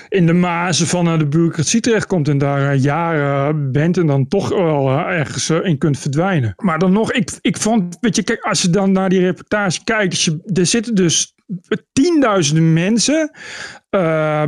[0.09, 2.29] in de mazen van eh, de bureaucratie terechtkomt.
[2.29, 3.99] En daar eh, jaren bent.
[3.99, 6.53] En dan toch wel ergens in kunt verdwijnen.
[6.57, 9.85] Maar dan nog, ik, ik vond, weet je, kijk, als je dan naar die reportage
[9.85, 10.11] kijkt.
[10.11, 11.35] Dus er zitten dus
[11.93, 13.31] tienduizenden mensen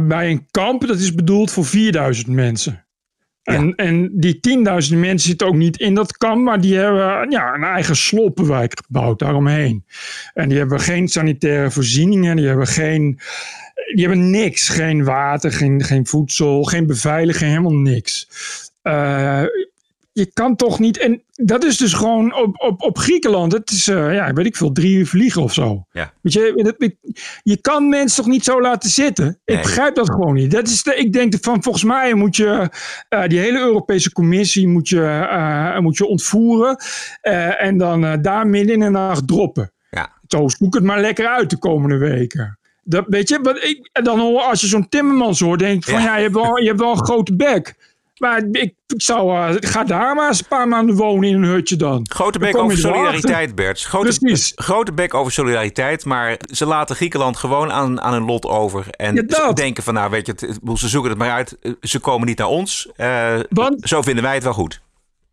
[0.08, 0.86] bij een kamp.
[0.86, 2.86] Dat is bedoeld voor 4000 mensen.
[3.48, 7.54] En, en die tienduizenden mensen zitten ook niet in dat kamp, maar die hebben ja,
[7.54, 9.84] een eigen sloppenwijk gebouwd daaromheen.
[10.34, 13.20] En die hebben geen sanitaire voorzieningen, die hebben geen.
[13.94, 14.68] Die hebben niks.
[14.68, 18.28] Geen water, geen, geen voedsel, geen beveiliging, helemaal niks.
[18.82, 19.42] Eh,
[20.18, 20.98] je kan toch niet.
[20.98, 23.52] En dat is dus gewoon op, op, op Griekenland.
[23.52, 25.84] Het is, eh, ja, weet ik veel, drie uur vliegen of zo.
[25.90, 26.12] Ja.
[26.22, 26.90] Weet je, dat-
[27.42, 29.40] je kan mensen toch niet zo laten zitten?
[29.44, 30.50] Ik begrijp dat gewoon niet.
[30.50, 32.68] Dat is de, ik denk van, volgens mij moet je
[33.08, 36.76] eh, die hele Europese Commissie moet je, eh, moet je ontvoeren.
[37.58, 39.72] en dan daar midden in de nacht droppen.
[39.90, 40.12] Ja.
[40.28, 42.58] Zo, zoek het maar lekker uit de komende weken.
[42.82, 46.02] Dat, weet je, wat ik, dan hoor, als je zo'n Timmermans hoort, denk ik van
[46.02, 47.74] ja, je, hebt wel, je hebt wel een grote bek.
[48.18, 51.48] Maar ik, ik zou, eh, ga daar maar eens een paar maanden wonen in een
[51.48, 52.06] hutje dan.
[52.10, 53.80] Grote bek over solidariteit, Bert.
[53.84, 58.86] Grote, grote bek over solidariteit, maar ze laten Griekenland gewoon aan, aan hun lot over.
[58.90, 61.56] En Ja, ze denken van, nou weet je, het- ze zoeken het maar uit.
[61.80, 62.88] Ze komen niet naar ons.
[62.96, 63.38] Eh,
[63.80, 64.80] zo vinden wij het wel goed.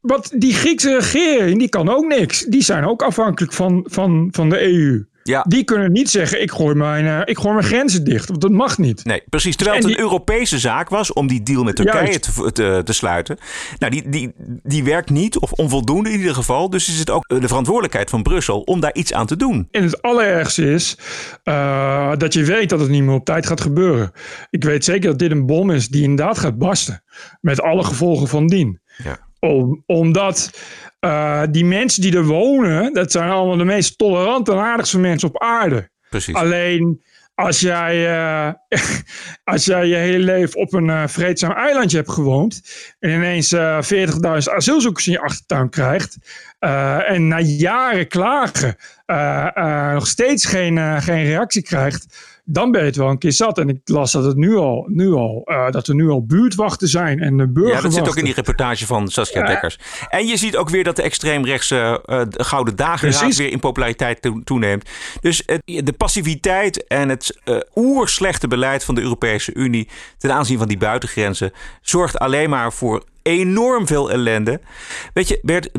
[0.02, 2.42] Want die Griekse regering, die kan ook niks.
[2.42, 5.06] Die zijn ook afhankelijk van, van, van de EU.
[5.30, 5.46] Ja.
[5.48, 8.28] Die kunnen niet zeggen, ik gooi, mijn, eh, ik gooi mijn grenzen dicht.
[8.30, 9.06] Want dat mag niet.
[9.06, 9.56] Nee, precies.
[9.56, 12.82] Terwijl het En een die- Europese zaak was om die deal met Turkije te, te,
[12.84, 13.38] te sluiten.
[13.80, 16.70] Nou, die, die, die werkt niet, of onvoldoende in ieder geval.
[16.70, 19.68] Dus is het ook de verantwoordelijkheid van Brussel om daar iets aan te doen.
[19.72, 20.98] En het allerergste is
[21.44, 24.12] eh, dat je weet dat het niet meer op tijd gaat gebeuren.
[24.50, 27.04] Ik weet zeker dat dit een bom is die inderdaad gaat barsten.
[27.42, 28.80] Met alle gevolgen van dien.
[29.04, 29.18] Ja.
[29.40, 30.52] Om, omdat
[31.00, 35.28] eh, die mensen die er wonen, dat zijn allemaal de meest tolerante en aardigste mensen
[35.28, 35.90] op aarde.
[36.10, 36.34] Precies.
[36.36, 37.04] Alleen
[37.36, 38.54] als jij, eh,
[39.54, 42.62] als jij je hele leven op een eh, vreedzaam eilandje hebt gewoond
[43.00, 46.18] en ineens eh 40.000 asielzoekers in je achtertuin krijgt,
[46.60, 48.76] en na jaren klagen
[49.94, 52.06] nog steeds geen, geen reactie krijgt,
[52.46, 53.58] dan ben je het wel een keer zat.
[53.58, 56.88] En ik las dat het nu al, nu al eh, dat er nu al buurtwachten
[56.88, 59.48] zijn en de Ja, dat zit ook in die reportage van Saskia Ja.
[59.48, 59.80] Dekkers.
[60.10, 63.38] En je ziet ook weer dat de extreemrechtse de Gouden Dageraad Precies.
[63.38, 64.90] weer in populariteit toe- toeneemt.
[65.22, 70.58] Dus het, de passiviteit en het eh oerslechte beleid van de Europese Unie ten aanzien
[70.58, 74.60] van die buitengrenzen zorgt alleen maar voor enorm veel ellende.
[75.14, 75.70] Weet je, Bert,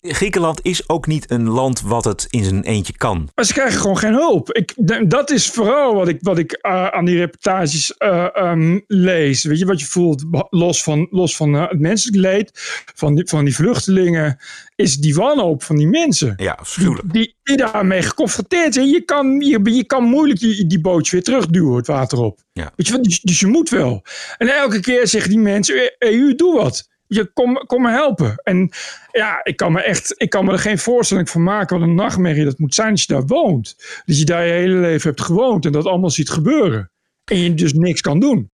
[0.00, 3.28] Griekenland is ook niet een land wat het in zijn eentje kan.
[3.34, 4.52] Maar ze krijgen gewoon geen hulp.
[4.52, 4.74] Ik,
[5.10, 9.44] dat is vooral wat ik, wat ik eh, aan die reportages eh, ehm, lees.
[9.44, 12.50] Weet je wat je voelt, los van, los van eh, het menselijk leed
[12.94, 14.38] van die, van die vluchtelingen,
[14.76, 16.34] is die wanhoop van die mensen.
[16.36, 17.12] Ja, afschuwelijk.
[17.12, 18.88] Die, die daarmee geconfronteerd zijn.
[18.88, 22.40] Je kan, je, je kan moeilijk die, die bootje weer terugduwen, het water op.
[22.52, 22.72] Ja.
[22.76, 24.02] Weet je, dus, dus je moet wel.
[24.36, 26.88] En elke keer zeggen die mensen, EU, doe wat.
[27.08, 27.30] Je
[27.66, 28.40] kom, me helpen.
[28.42, 28.70] En
[29.12, 31.94] ja, ik kan me echt, ik kan me er geen voorstelling van maken wat een
[31.94, 33.76] nachtmerrie dat moet zijn als je daar woont.
[34.04, 36.90] Dat je daar je hele leven hebt gewoond en dat allemaal ziet gebeuren.
[37.24, 38.50] En je dus niks kan doen.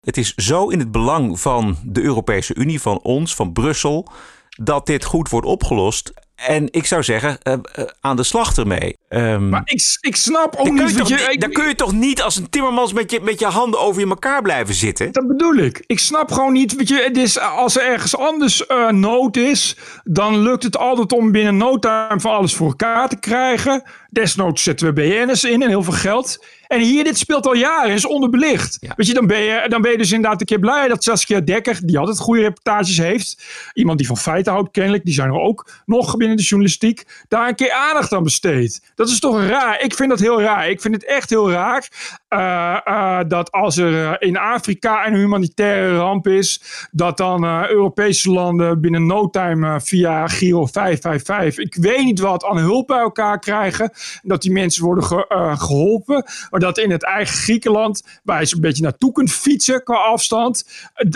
[0.00, 4.08] Het is zo in het belang van de Europese Unie, van ons, van Brussel,
[4.48, 6.12] dat dit goed wordt opgelost.
[6.36, 8.96] En ik zou zeggen, eh, eh, aan de slag ermee.
[9.08, 10.96] Ehm, Maar ik, ik snap ook niet...
[10.96, 13.38] toch, weet je, ik- dan kun je toch niet als een timmermans met je, met
[13.38, 15.12] je handen over je elkaar blijven zitten?
[15.12, 15.82] Dat bedoel ik.
[15.86, 16.76] Ik snap gewoon niet.
[16.76, 21.12] Weet je, het is, als er ergens anders eh, nood is, dan lukt het altijd
[21.12, 23.82] om binnen no time van alles voor elkaar te krijgen.
[24.16, 26.44] Desnoods zetten we BN'ers in en heel veel geld.
[26.66, 28.78] En hier, dit speelt al jaren, is onderbelicht.
[28.96, 31.40] Weet je, dan ben je, dan ben je dus inderdaad een keer blij dat Saskia
[31.40, 33.44] Dekker, die altijd goede reportages heeft,
[33.74, 37.48] iemand die van feiten houdt kennelijk, die zijn er ook nog binnen de journalistiek, daar
[37.48, 38.92] een keer aandacht aan besteedt.
[38.94, 39.80] Dat is toch raar?
[39.80, 40.68] Ik vind dat heel raar.
[40.68, 41.88] Ik vind het echt heel raar
[42.28, 48.30] eh, eh, dat als er eh, in Afrika een humanitaire ramp is, dat dan Europese
[48.30, 53.38] landen binnen no time via Giro 555, ik weet niet wat, aan hulp bij elkaar
[53.38, 53.90] krijgen.
[54.22, 56.24] Dat die mensen worden eh, geholpen.
[56.50, 60.68] Maar dat in het eigen Griekenland, waar je zo'n beetje naartoe kunt fietsen qua afstand,
[60.94, 61.10] eh,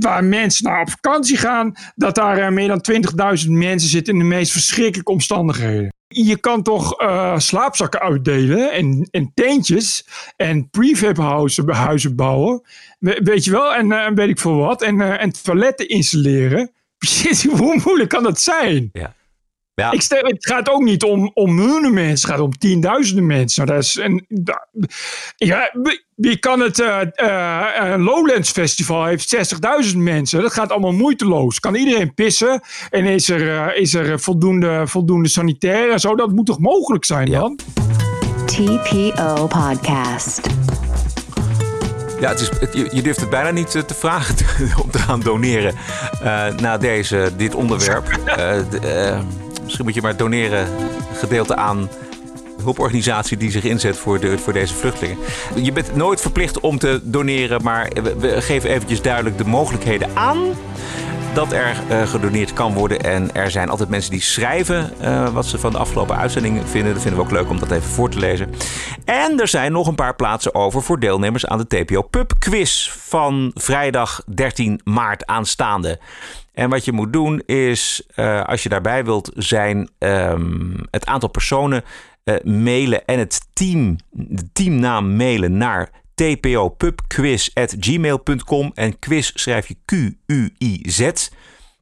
[0.00, 2.84] waar mensen naar op vakantie gaan, dat daar eh, meer dan
[3.44, 5.92] 20.000 mensen zitten in de meest verschrikkelijke omstandigheden.
[6.08, 6.94] Je kan toch
[7.36, 10.06] slaapzakken uitdelen en, en tentjes
[10.36, 12.62] en prefab huizen, huizen bouwen.
[12.98, 14.82] We- weet je wel, en weet ik veel wat.
[14.82, 16.70] En, en toiletten installeren.
[17.58, 18.88] Hoe moeilijk kan dat zijn?
[18.92, 19.14] Ja.
[19.78, 19.90] Ja.
[19.90, 23.66] Ik stel, het gaat ook niet om, om miljoenen mensen, het gaat om tienduizenden mensen.
[23.66, 24.26] Dat is een,
[25.36, 25.70] ja,
[26.14, 29.36] je kan het eh, eh, eh, Lowlands Festival heeft
[29.92, 30.42] 60.000 mensen.
[30.42, 31.60] Dat gaat allemaal moeiteloos.
[31.60, 32.60] Kan iedereen pissen
[32.90, 36.14] en is er, eh, is er voldoende, voldoende sanitair en zo?
[36.16, 37.58] Dat moet toch mogelijk zijn dan?
[38.44, 40.40] TPO Podcast.
[42.20, 44.36] Ja, het is, het- je, durft het bijna niet te vragen
[44.84, 45.74] om te gaan doneren
[46.22, 48.06] eh, na deze, dit onderwerp.
[49.68, 50.68] Misschien moet je maar doneren
[51.12, 51.88] gedeelte aan
[52.62, 55.18] hulporganisatie die zich inzet voor, de, voor deze vluchtelingen.
[55.54, 60.38] Je bent nooit verplicht om te doneren, maar we geven eventjes duidelijk de mogelijkheden aan
[61.38, 63.00] dat er eh, gedoneerd kan worden.
[63.00, 66.92] En er zijn altijd mensen die schrijven eh, wat ze van de afgelopen uitzending vinden.
[66.92, 68.50] Dat vinden we ook leuk om dat even voor te lezen.
[69.04, 72.90] En er zijn nog een paar plaatsen over voor deelnemers aan de TPO Pub Quiz
[72.90, 76.00] van vrijdag 13 maart aanstaande.
[76.52, 81.28] En wat je moet doen is, eh, als je daarbij wilt zijn, ehm, het aantal
[81.28, 81.84] personen
[82.42, 91.28] mailen en het team, de teamnaam mailen naar tpopubquiz.gmail.com en quiz schrijf je Q-U-I-Z.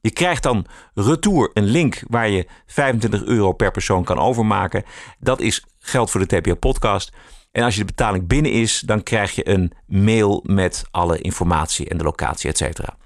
[0.01, 4.83] Je krijgt dan retour een link waar je 25 euro per persoon kan overmaken.
[5.19, 7.13] Dat is geld voor de TPO podcast.
[7.51, 11.89] En als je de betaling binnen is, dan krijg je een mail met alle informatie
[11.89, 12.97] en de locatie, et cetera.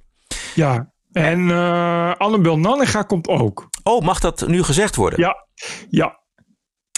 [0.55, 3.69] Ja, en eh Annabel Nanninga komt ook.
[3.83, 5.19] Oh, mag dat nu gezegd worden?
[5.19, 5.47] Ja,
[5.89, 6.19] ja.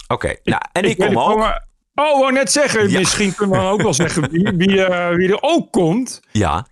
[0.08, 1.72] Oké, nou, en ik, kom ook.
[1.96, 5.30] Oh, wou net zeggen, misschien kunnen we dan ook wel zeggen wie, wie, eh, wie
[5.30, 6.22] er ook komt.
[6.32, 6.68] Ja.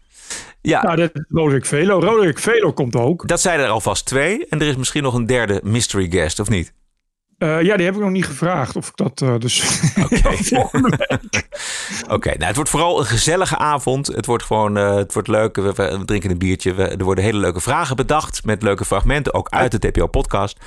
[0.62, 0.82] ja.
[0.82, 2.00] Nou, dat is Roderick Velo.
[2.00, 3.28] Roderick Velo komt ook.
[3.28, 4.48] Dat zijn er alvast twee.
[4.50, 6.74] En er is misschien nog een derde mystery guest, of niet?
[7.42, 9.60] Eh, ja, die heb ik nog niet gevraagd of ik dat eh, dus...
[12.16, 14.08] Oké, nou, het wordt vooral een gezellige avond.
[14.08, 15.56] Het wordt gewoon eh, het wordt leuk.
[15.56, 16.74] We, we drinken een biertje.
[16.74, 18.46] We- er worden hele leuke vragen bedacht.
[18.46, 20.58] Met leuke fragmenten, ook uit de TPO-podcast.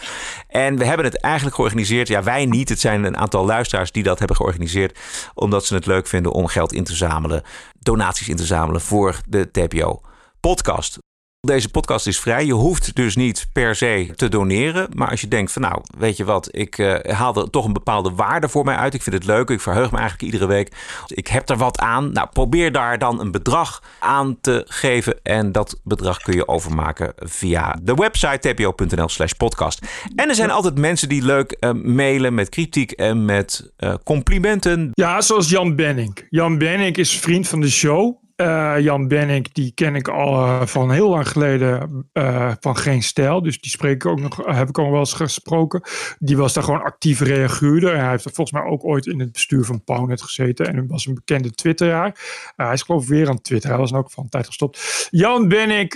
[0.48, 2.08] En we hebben het eigenlijk georganiseerd.
[2.08, 2.68] Ja, wij niet.
[2.68, 4.98] Het zijn een aantal luisteraars die dat hebben georganiseerd.
[5.34, 7.42] Omdat ze het leuk vinden om geld in te zamelen.
[7.78, 10.98] Donaties in te zamelen voor de TPO-podcast.
[11.44, 12.46] Deze podcast is vrij.
[12.46, 14.88] Je hoeft dus niet per se te doneren.
[14.94, 17.72] Maar als je denkt van nou, weet je wat, ik eh, haal er toch een
[17.72, 18.94] bepaalde waarde voor mij uit.
[18.94, 19.50] Ik vind het leuk.
[19.50, 20.72] Ik verheug me eigenlijk iedere week.
[21.06, 22.12] Ik heb er wat aan.
[22.12, 25.18] Nou, probeer daar dan een bedrag aan te geven.
[25.22, 29.86] En dat bedrag kun je overmaken via de website tpo.nl slash podcast.
[30.16, 34.90] En er zijn altijd mensen die leuk eh, mailen met kritiek en met eh, complimenten.
[34.92, 36.26] Ja, zoals Jan Benning.
[36.30, 38.22] Jan Benning is vriend van de show.
[38.36, 43.02] Eh, Jan Benning, die ken ik al eh, van heel lang geleden eh, van Geen
[43.02, 43.42] Stijl.
[43.42, 45.82] Dus die spreek ik ook nog, heb ik al wel eens gesproken.
[46.18, 47.98] Die was daar gewoon actief reaguurder.
[47.98, 50.66] Hij heeft er volgens mij ook ooit in het bestuur van Pownet gezeten.
[50.66, 52.18] En was een bekende twitteraar.
[52.56, 53.70] hij is geloof ik weer aan Twitter.
[53.70, 55.08] Hij was dan ook van tijd gestopt.
[55.10, 55.92] Jan Benning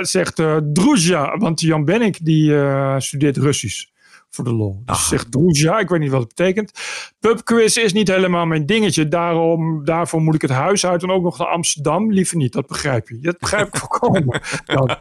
[0.00, 1.36] zegt uh, Druzja.
[1.36, 2.54] Want Jan Benning die
[3.00, 3.90] studeert Russisch
[4.34, 4.82] voor de lol.
[4.84, 6.72] Dus zegt Druzja, ik weet niet wat het betekent.
[7.20, 9.08] Pubquiz is niet helemaal mijn dingetje.
[9.08, 12.12] Daarom, daarvoor moet ik het huis uit en ook nog naar Amsterdam.
[12.12, 13.18] Liever niet, dat begrijp je.
[13.20, 14.40] Dat begrijp ik volkomen.
[14.64, 14.96] Dan,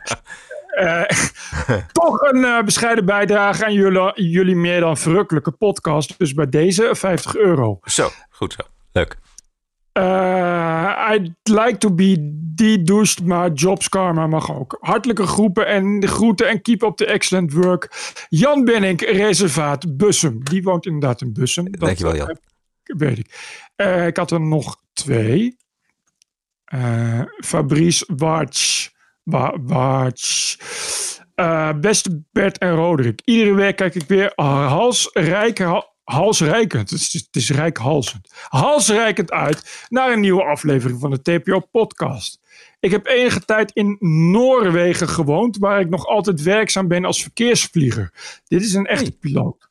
[0.80, 1.04] uh,
[1.92, 6.18] toch een uh, bescheiden bijdrage aan jullie, jullie meer dan verrukkelijke podcast.
[6.18, 7.80] Dus bij deze 50 euro.
[7.84, 8.64] Zo, goed zo.
[8.92, 9.18] Leuk.
[9.94, 10.51] Uh,
[10.88, 12.16] I'd like to be
[12.56, 14.78] de-douched, maar Jobs Karma mag ook.
[14.80, 18.16] Hartelijke groepen en groeten en keep up the excellent work.
[18.30, 20.44] Jan Benning, reservaat Bussum.
[20.44, 21.72] Die woont inderdaad in Bussum.
[21.72, 22.30] Dat, Dankjewel Jan.
[22.30, 22.36] Uh,
[22.98, 23.60] weet ik.
[23.76, 25.58] Uh, ik had er nog twee.
[27.44, 28.92] Fabrice Warts.
[29.24, 30.58] Wa Warts.
[31.80, 33.22] beste Bert en Roderick.
[33.24, 40.12] Iedere week kijk ik weer halsrijke halsrijkend, het is, het is rijkhalsend, halsrijkend uit naar
[40.12, 42.40] een nieuwe aflevering van de TPO-podcast.
[42.80, 43.98] Ik heb enige tijd in
[44.32, 48.40] Noorwegen gewoond, waar ik nog altijd werkzaam ben als verkeersvlieger.
[48.48, 49.68] Dit is een echte piloot.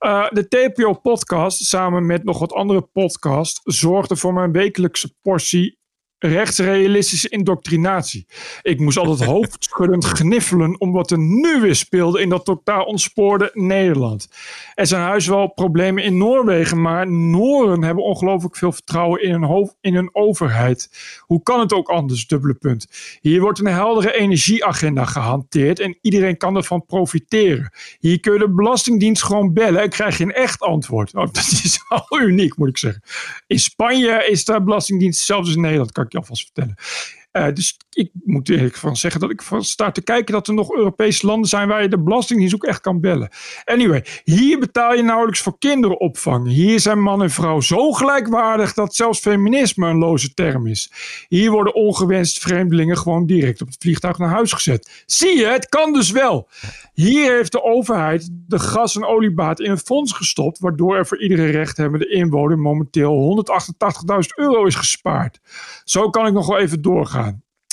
[0.00, 5.78] Uh, de TPO-podcast, samen met nog wat andere podcasts, zorgde voor mijn wekelijkse portie
[6.20, 8.26] rechtsrealistische indoctrinatie.
[8.62, 13.50] Ik moest altijd hoofdschuddend gniffelen om wat er nu weer speelde in dat totaal ontspoorde
[13.52, 14.28] Nederland.
[14.74, 19.42] Er zijn huis wel problemen in Noorwegen, maar Nooren hebben ongelooflijk veel vertrouwen in hun,
[19.42, 20.90] hoofd, in hun overheid.
[21.20, 22.26] Hoe kan het ook anders?
[22.26, 22.86] Dubbele punt.
[23.20, 27.72] Hier wordt een heldere energieagenda gehanteerd en iedereen kan ervan profiteren.
[27.98, 31.14] Hier kun je de Belastingdienst gewoon bellen en krijg je een echt antwoord.
[31.14, 33.02] Oh, dat is wel uniek, moet ik zeggen.
[33.46, 36.74] In Spanje is de Belastingdienst zelfs in Nederland, kan ik je alvast vertellen.
[36.78, 40.54] Uh, dus ik moet eerlijk van zeggen dat ik van sta te kijken dat er
[40.54, 43.28] nog Europese landen zijn waar je de belastingdienst ook echt kan bellen.
[43.64, 46.48] Anyway, hier betaal je nauwelijks voor kinderopvang.
[46.48, 50.92] Hier zijn man en vrouw zo gelijkwaardig dat zelfs feminisme een loze term is.
[51.28, 55.02] Hier worden ongewenst vreemdelingen gewoon direct op het vliegtuig naar huis gezet.
[55.06, 56.48] Zie je, het kan dus wel.
[56.94, 61.22] Hier heeft de overheid de gas- en oliebaat in een fonds gestopt, waardoor er voor
[61.22, 65.40] iedere rechthebbende inwoner momenteel 188.000 euro is gespaard.
[65.84, 67.19] Zo kan ik nog wel even doorgaan.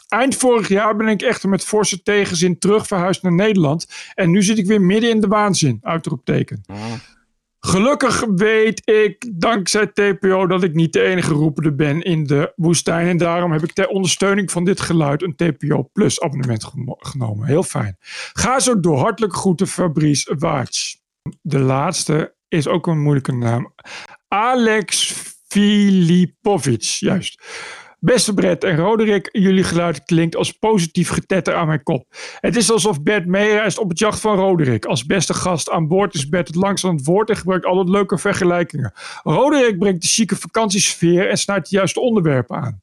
[0.07, 3.87] Eind vorig jaar ben ik echter met forse tegenzin terug verhuisd naar Nederland.
[4.13, 5.79] En nu zit ik weer midden in de waanzin.
[5.81, 6.61] Uitroepteken.
[7.59, 13.07] Gelukkig weet ik dankzij TPO dat ik niet de enige roepende ben in de woestijn.
[13.07, 17.47] En daarom heb ik ter ondersteuning van dit geluid een TPO Plus abonnement genomen.
[17.47, 17.97] Heel fijn.
[18.33, 18.97] Ga zo door.
[18.97, 21.01] Hartelijk groeten Fabrice Waarts.
[21.41, 23.73] De laatste is ook een moeilijke naam.
[24.27, 25.13] Alex
[25.47, 26.81] Filipovic.
[26.81, 27.41] Juist.
[27.99, 32.05] Beste Brett en Roderick, jullie geluid klinkt als positief getetter aan mijn kop.
[32.39, 34.85] Het is alsof Bert meereist op het jacht van Roderick.
[34.85, 37.89] Als beste gast aan boord is Bert het langst aan het woord en gebruikt altijd
[37.89, 38.93] leuke vergelijkingen.
[39.23, 42.81] Roderick brengt de chique vakantiesfeer en snijdt de juiste onderwerpen aan.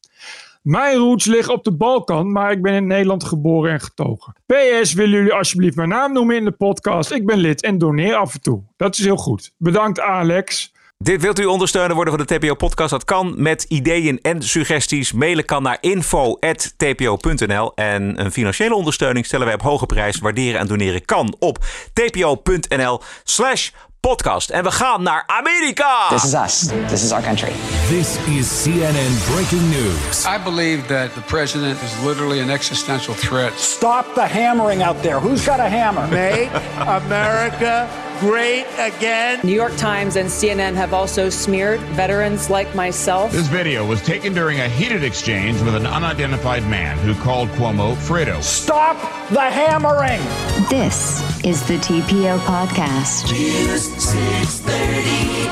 [0.62, 4.34] Mijn roots liggen op de Balkan, maar ik ben in Nederland geboren en getogen.
[4.46, 7.10] PS, willen jullie alsjeblieft mijn naam noemen in de podcast?
[7.10, 8.62] Ik ben lid en doneer af en toe.
[8.76, 9.52] Dat is heel goed.
[9.56, 10.73] Bedankt Alex.
[11.04, 12.90] Dit wilt u ondersteunen worden van de TPO Podcast?
[12.90, 15.12] Dat kan met ideeën en suggesties.
[15.12, 17.72] Mailen kan naar info.tpo.nl.
[17.74, 20.18] En een financiële ondersteuning stellen wij op hoge prijs.
[20.18, 21.58] Waarderen en doneren kan op
[21.92, 24.50] tpo.nl slash podcast.
[24.50, 26.08] En we gaan naar Amerika.
[26.08, 26.68] This is us.
[26.88, 27.52] This is our country.
[27.88, 30.26] This is CNN breaking news.
[30.26, 33.52] I believe that the president is literally an existential threat.
[33.58, 35.20] Stop the hammering out there.
[35.20, 36.08] Who's got a hammer?
[36.08, 37.88] Make America
[38.20, 39.40] great again.
[39.44, 43.32] New York Times and CNN have also smeared veterans like myself.
[43.32, 47.94] This video was taken during a heated exchange with an unidentified man who called Cuomo
[47.94, 48.42] Fredo.
[48.42, 48.96] Stop
[49.30, 50.20] the hammering.
[50.68, 53.30] This is the TPO podcast.
[53.32, 55.44] News 630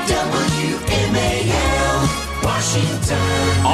[1.13, 3.65] WMAL, Washington.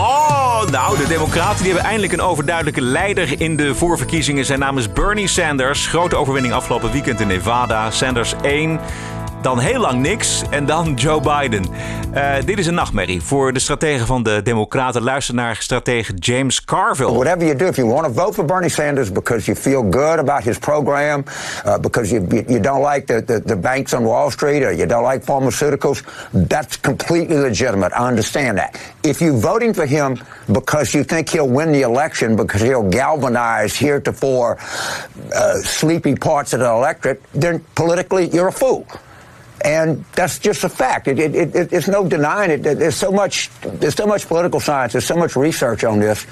[0.59, 4.45] Oh, nou, de Democraten die hebben eindelijk een overduidelijke leider in de voorverkiezingen.
[4.45, 5.87] Zijn naam is Bernie Sanders.
[5.87, 7.91] Grote overwinning afgelopen weekend in Nevada.
[7.91, 8.79] Sanders 1.
[9.41, 11.65] Dan heel lang niks en dan Joe Biden.
[12.15, 15.01] Uh, dit is een nachtmerrie voor de strategen van de Democraten.
[15.01, 17.13] Luister naar stratege James Carville.
[17.13, 20.19] Whatever you do, if you want to vote for Bernie Sanders because you feel good
[20.19, 21.23] about his program,
[21.65, 24.85] uh, because you, you don't like the, the, the banks on Wall Street or you
[24.85, 26.03] don't like pharmaceuticals,
[26.47, 27.91] that's completely legitimate.
[27.93, 28.75] I understand that.
[29.01, 33.79] If you're voting for him because you think he'll win the election because he'll galvanize
[33.79, 34.57] heretofore
[35.33, 38.85] uh, sleepy parts of the electorate, then politically you're a fool.
[39.61, 41.07] And that's just a fact.
[41.07, 42.63] It, it, it, it's no denying it.
[42.63, 43.49] There's so much.
[43.79, 44.91] There's so much political science.
[44.91, 46.25] There's so much research on this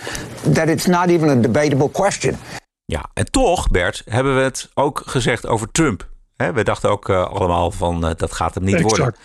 [0.54, 2.38] that it's not even a debatable question.
[2.86, 6.08] Ja, en toch, Bert, hebben we het ook gezegd over Trump.
[6.38, 8.98] we dachten ook uh, allemaal van uh, dat gaat hem niet exact.
[8.98, 9.16] worden.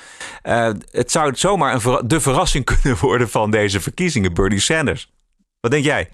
[0.43, 5.13] Uh, het zou zomaar een ver de verrassing kunnen worden van deze verkiezingen, Bernie Sanders.
[5.61, 6.09] Wat denk jij?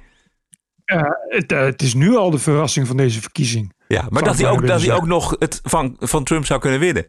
[1.28, 3.72] Het, het, is nu al de verrassing van deze verkiezing.
[3.88, 6.80] Ja, maar dat hij, ook, dat hij ook nog het van, van Trump zou kunnen
[6.80, 7.06] winnen.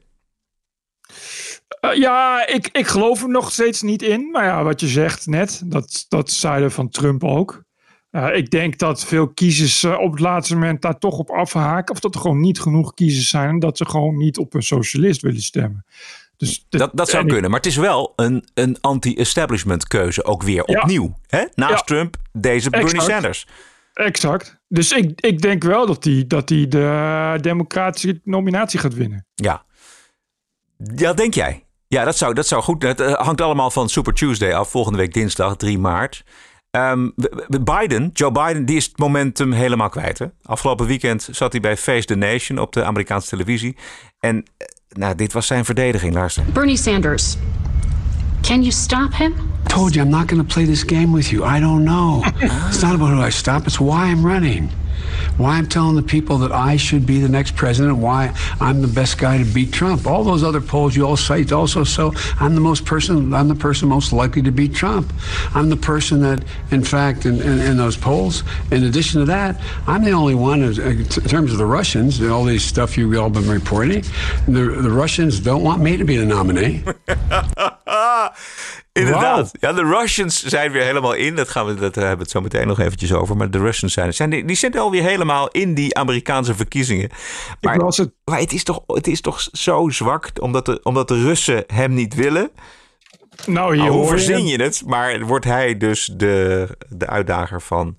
[1.82, 4.30] Uh, ja, ik, ik geloof er nog steeds niet in.
[4.32, 7.63] Maar ja, wat je zegt net, dat, dat zeiden van Trump ook.
[8.11, 11.93] Uh, ik denk dat veel kiezers uh, op het laatste moment daar toch op afhaken.
[11.93, 13.49] Of dat er gewoon niet genoeg kiezers zijn.
[13.49, 15.86] En dat ze gewoon niet op een socialist willen stemmen.
[16.38, 17.49] Dus dat, dat zou kunnen.
[17.49, 20.80] Maar het is wel een, een anti-establishment keuze ook weer ja.
[20.80, 21.17] opnieuw.
[21.28, 21.45] Hè?
[21.55, 21.82] Naast ja.
[21.82, 23.11] Trump deze Bernie exact.
[23.11, 23.47] Sanders.
[23.93, 24.59] Exact.
[24.67, 29.26] Dus ik, ik denk wel dat hij dat die de democratische nominatie gaat winnen.
[29.36, 29.65] Ja.
[30.95, 31.63] Ja, denk jij?
[31.88, 32.84] Ja, dat zou, dat zou goed.
[32.84, 34.69] Het eh, hangt allemaal van Super Tuesday af.
[34.69, 36.23] Volgende week dinsdag, 3 maart.
[36.71, 37.13] Um,
[37.61, 40.19] Biden, Joe Biden, die is het momentum helemaal kwijt.
[40.19, 40.25] Hè?
[40.43, 43.75] Afgelopen weekend zat hij bij Face the Nation op de Amerikaanse televisie.
[44.19, 44.43] En
[44.89, 46.43] nou, dit was zijn verdediging, luister.
[46.53, 47.38] Bernie Sanders,
[48.41, 49.34] can you stop him?
[49.70, 51.43] I told you I'm not going to play this game with you.
[51.43, 52.24] I don't know.
[52.41, 54.67] it's not about who I stop, it's why I'm running.
[55.38, 58.88] why I'm telling the people that I should be the next president, why I'm the
[58.88, 60.07] best guy to beat Trump.
[60.07, 63.53] All those other polls you all cite also so I'm the most person I'm the
[63.53, 65.13] person most likely to beat Trump.
[65.53, 69.61] I'm the person that, in fact, in, in, in those polls, in addition to that,
[69.86, 73.47] I'm the only one in terms of the Russians, all these stuff you've all been
[73.47, 74.03] reporting.
[74.47, 76.84] The, the Russians don't want me to be the nominee.
[78.94, 79.52] Inderdaad.
[79.60, 81.36] Ja, de Russians zijn weer helemaal in.
[81.36, 83.38] Dat, gaan we, dat hebben we het zo meteen nog eventjes over.
[83.38, 87.10] Maar de Russians zijn, zijn die, die zitten alweer helemaal in die Amerikaanse verkiezingen.
[87.62, 88.12] Maar, het...
[88.26, 91.94] maar het, is toch, het is toch zo zwak omdat de, omdat de Russen hem
[91.94, 92.52] niet willen.
[93.46, 94.84] Nou, hier hoe verzin je het?
[94.86, 97.98] Maar wordt hij dus de, de uitdager van,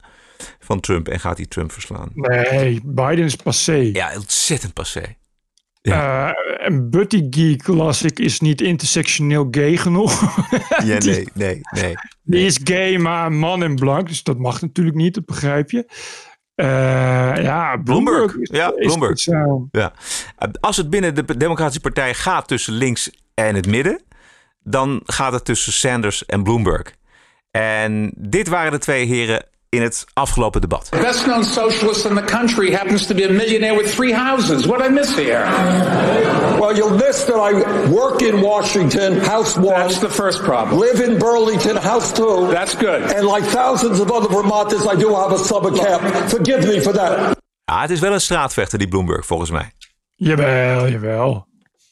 [0.60, 2.10] van Trump en gaat hij Trump verslaan?
[2.14, 3.90] Nee, Biden is passé.
[3.92, 5.16] Ja, ontzettend passé.
[5.82, 6.28] Ja.
[6.28, 10.20] Uh, en Buddy Geek las ik is niet intersectioneel gay genoeg.
[10.84, 11.94] ja, nee, nee, nee.
[12.22, 14.08] Die is gay, maar man en blank.
[14.08, 15.84] Dus dat mag natuurlijk niet, dat begrijp je.
[16.56, 16.66] Uh,
[17.42, 18.32] ja, Bloomberg.
[18.32, 18.56] Bloomberg.
[18.56, 19.12] ja, Bloomberg.
[19.12, 19.54] Is, uh...
[19.70, 19.92] ja.
[20.60, 24.02] Als het binnen de Democratische Partij gaat tussen links en het midden,
[24.62, 26.94] dan gaat het tussen Sanders en Bloomberg.
[27.50, 30.90] En dit waren de twee heren in het afgelopen debat.
[30.90, 34.66] The best known socialist in the country happens to be a millionaire with three houses.
[34.66, 35.44] What I miss here?
[36.58, 37.52] Well, you'll miss that I
[37.88, 39.80] work in Washington, house one.
[39.80, 40.80] That's the first problem.
[40.80, 42.48] Live in Burlington, house two.
[42.50, 43.02] That's good.
[43.02, 46.02] And like thousands of other Vermonters, I do have a summer camp.
[46.28, 47.38] Forgive me for that.
[47.64, 49.70] Ja, het is wel een straatvechter, die Bloomberg, volgens mij.
[50.14, 51.46] Jawel, jawel.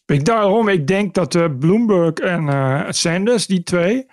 [0.07, 4.07] Ik, daarom, ik denk dat uh, Bloomberg en uh, Sanders, die twee,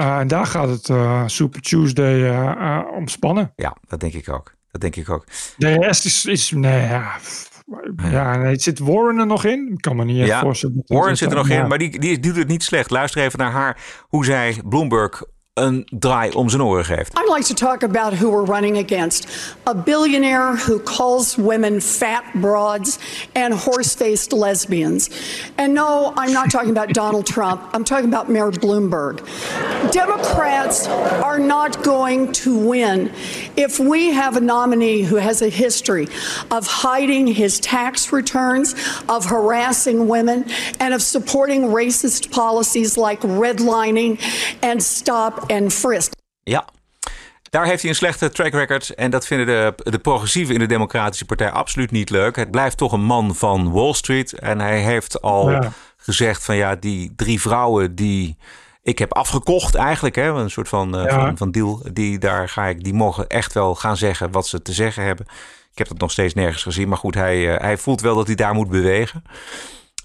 [0.00, 3.52] uh, en daar gaat het uh, Super Tuesday uh, om spannen.
[3.56, 4.54] Ja, dat denk ik ook.
[4.70, 5.24] Dat denk ik ook.
[5.56, 7.16] De rest is, is nee, ja,
[7.96, 9.70] ja, nee, zit Warren er nog in?
[9.72, 10.82] Ik kan me niet ja, voorstellen.
[10.86, 12.90] Warren zit er nog in, maar die, die, die doet het niet slecht.
[12.90, 15.22] Luister even naar haar, hoe zij Bloomberg
[15.62, 17.18] een draai om zijn oren geeft.
[17.18, 19.26] I'd like to talk about who we're running against.
[19.64, 22.98] A billionaire who calls women fat broads
[23.32, 25.10] and horse-faced lesbians.
[25.56, 27.60] And no, I'm not talking about Donald Trump.
[27.72, 29.20] I'm talking about Mayor Bloomberg.
[29.92, 30.86] Democrats
[31.22, 33.10] are not going to win
[33.56, 36.08] if we have a nominee who has a history
[36.50, 38.74] of hiding his tax returns,
[39.08, 40.44] of harassing women,
[40.80, 44.18] and of supporting racist policies like redlining
[44.62, 46.12] and stop and frisk.
[46.42, 46.64] Ja.
[47.50, 48.94] Daar heeft hij een slechte track record.
[48.94, 52.36] En dat vinden de, de progressieven in de Democratische Partij absoluut niet leuk.
[52.36, 54.32] Het blijft toch een man van Wall Street.
[54.32, 55.64] En hij heeft al
[55.96, 58.36] gezegd van ja, die drie vrouwen die
[58.82, 60.14] ik heb afgekocht eigenlijk.
[60.14, 61.82] Hè, een soort van, uh, van, van, deal.
[61.92, 65.26] Die, daar ga ik, die mogen echt wel gaan zeggen wat ze te zeggen hebben.
[65.72, 66.88] Ik heb dat nog steeds nergens gezien.
[66.88, 69.24] Maar goed, hij, uh, hij voelt wel dat hij daar moet bewegen.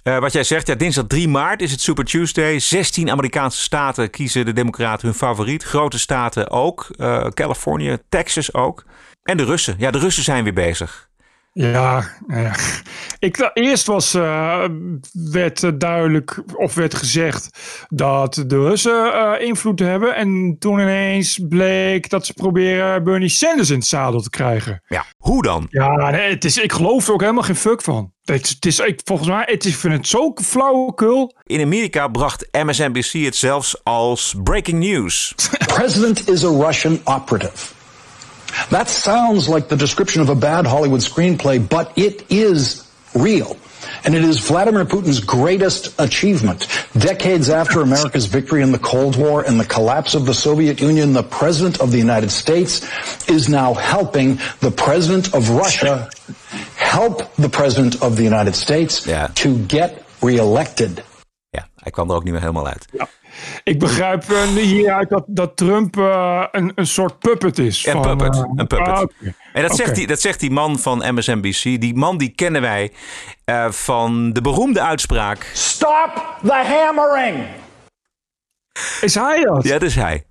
[0.04, 2.60] Uh, wat jij zegt, ja, dinsdag 3 maart is het Super Tuesday.
[2.60, 5.64] 16 Amerikaanse staten kiezen de Democraten hun favoriet.
[5.64, 6.88] Grote staten ook.
[6.97, 8.86] Uh, Californië, Texas ook.
[9.24, 9.76] En de Russen.
[9.78, 11.10] Ja, de Russen zijn weer bezig.
[11.54, 12.56] Ja, ja.
[13.20, 14.66] Ik, eerst was, uh,
[15.12, 17.49] werd duidelijk of werd gezegd
[17.89, 20.16] dat de Russen uh, invloed hebben.
[20.16, 24.82] En toen ineens bleek dat ze proberen Bernie Sanders in het zadel te krijgen.
[24.88, 25.68] Ja, hoe dan?
[25.70, 28.12] Ja, nee, het is, ik geloof er ook helemaal geen fuck van.
[28.24, 31.36] Het, het is, ik, volgens mij, het is, ik vind het zo flauwekul.
[31.43, 35.34] In Amerika bracht MSNBC het zelfs als breaking news.
[35.36, 37.83] The president is a Russian operative.
[38.70, 43.58] That sounds like the description of a bad Hollywood screenplay, but it is real.
[44.06, 46.68] And it is Vladimir Putin's greatest achievement.
[46.97, 51.14] Decades after America's victory in the Cold War and the collapse of the Soviet Union,
[51.14, 52.82] the President of the United States
[53.30, 56.10] is now helping the President of Russia
[56.76, 59.28] help the President of the United States yeah.
[59.36, 61.04] to get reelected.
[61.49, 62.86] Ja, hij kwam er ook niet meer helemaal uit.
[62.91, 63.08] Ja.
[63.64, 67.86] Ik begrijp uh, hieruit dat, dat Trump uh, een, een soort puppet is.
[67.86, 68.36] Een van, puppet.
[68.36, 68.88] Uh, een puppet.
[68.88, 69.36] Ah, okay.
[69.54, 69.86] En dat, okay.
[69.86, 71.62] zegt die, dat zegt die man van MSNBC.
[71.62, 72.92] Die man die kennen wij
[73.70, 75.52] van de beroemde uitspraak.
[75.54, 77.46] Stop the hammering!
[79.02, 79.64] Is hij dat?
[79.64, 80.24] Ja, dat is hij.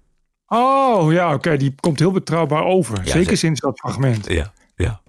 [0.47, 1.35] Oh, ja, oké.
[1.35, 1.57] Okay.
[1.57, 3.01] Die komt heel betrouwbaar over.
[3.05, 4.27] Ja, Zeker sinds dat fragment.
[4.29, 5.01] Ja, ja.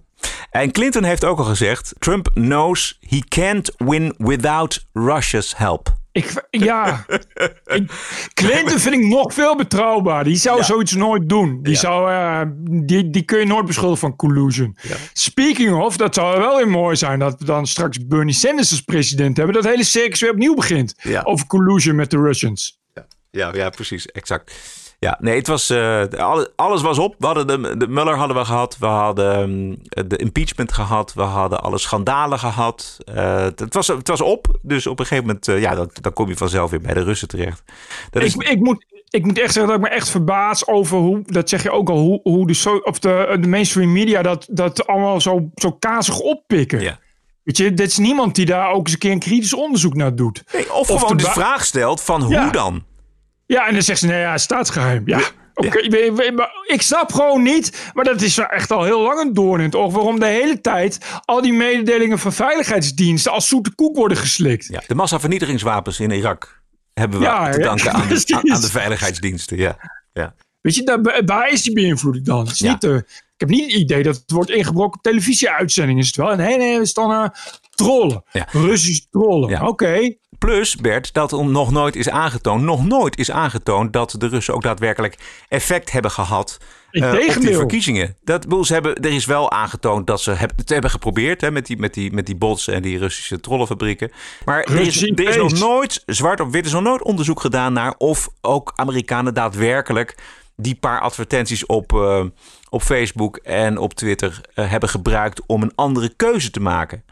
[0.49, 6.01] En Clinton heeft ook al gezegd: Trump knows he can't win without Russia's help.
[6.13, 7.05] Ik, ja,
[7.65, 7.91] ik,
[8.33, 10.23] Clinton vind ik nog veel betrouwbaar.
[10.23, 10.63] Die zou ja.
[10.63, 11.59] zoiets nooit doen.
[11.63, 11.79] Die, ja.
[11.79, 12.41] zou, uh,
[12.85, 14.77] die, die kun je nooit beschuldigen van collusion.
[14.81, 14.95] Ja.
[15.13, 18.81] Speaking of, dat zou wel weer mooi zijn dat we dan straks Bernie Sanders als
[18.81, 19.55] president hebben.
[19.55, 20.95] Dat hele circus weer opnieuw begint.
[21.23, 22.81] Over collusion met de Russians.
[23.31, 24.53] Ja, ja, precies, exact.
[25.03, 26.03] Ja, nee, het was, uh,
[26.55, 27.15] alles was op.
[27.17, 28.77] We hadden de, de Muller hadden we gehad.
[28.79, 31.13] We hadden um, de impeachment gehad.
[31.13, 32.97] We hadden alle schandalen gehad.
[33.15, 34.59] Uh, het, was, het was op.
[34.61, 37.03] Dus op een gegeven moment, uh, ja, dan, dan kom je vanzelf weer bij de
[37.03, 37.63] Russen terecht.
[38.09, 38.35] Dat is...
[38.35, 41.49] ik, ik, moet, ik moet echt zeggen dat ik me echt verbaas over hoe, dat
[41.49, 44.87] zeg je ook al, hoe, hoe de, so, of de, de mainstream media dat, dat
[44.87, 46.81] allemaal zo, zo kazig oppikken.
[46.81, 46.99] Ja.
[47.43, 50.15] Weet je, dit is niemand die daar ook eens een keer een kritisch onderzoek naar
[50.15, 50.43] doet.
[50.53, 52.49] Nee, of, of gewoon de vraag stelt van hoe ja.
[52.49, 52.83] dan?
[53.45, 55.03] Ja, en dan zegt ze, nee, ja, staatsgeheim.
[55.05, 55.25] Ja, ja.
[55.53, 55.67] oké.
[55.67, 56.33] Okay.
[56.35, 56.49] Ja.
[56.65, 59.75] Ik snap gewoon niet, maar dat is echt al heel lang een doorn in het
[59.75, 64.67] oog, waarom de hele tijd al die mededelingen van veiligheidsdiensten als zoete koek worden geslikt.
[64.67, 66.61] Ja, de massavernietigingswapens in Irak
[66.93, 69.57] hebben we ja, te danken aan de, aan, de, veiligheidsdiensten.
[69.57, 69.77] Ja.
[70.13, 70.35] Ja.
[70.61, 72.45] Weet je, daar, waar is die beïnvloeding dan?
[72.45, 76.01] Is niet, uh, ik heb niet het idee dat het wordt ingebroken op televisieuitzendingen.
[76.01, 76.31] Is het wel?
[76.31, 77.27] En nee, nee, is dan uh,
[77.69, 78.23] trollen.
[78.51, 79.53] Russisch trollen.
[79.53, 79.67] Oké.
[79.67, 80.17] Okay.
[80.45, 84.63] Plus, Bert, dat nog nooit is aangetoond, nog nooit is aangetoond dat de Russen ook
[84.63, 85.17] daadwerkelijk
[85.47, 86.57] effect hebben gehad
[86.91, 88.17] uh, op die verkiezingen.
[88.23, 91.77] Dat, ze hebben, er is wel aangetoond dat ze het hebben geprobeerd hè, met, die,
[91.77, 94.11] met, die, met die bots en die Russische trollenfabrieken.
[94.45, 97.73] Maar er is, er is nog nooit, zwart op wit, is nog nooit onderzoek gedaan
[97.73, 100.15] naar of ook Amerikanen daadwerkelijk
[100.55, 102.23] die paar advertenties op, uh,
[102.69, 107.03] op Facebook en op Twitter uh, hebben gebruikt om een andere keuze te maken.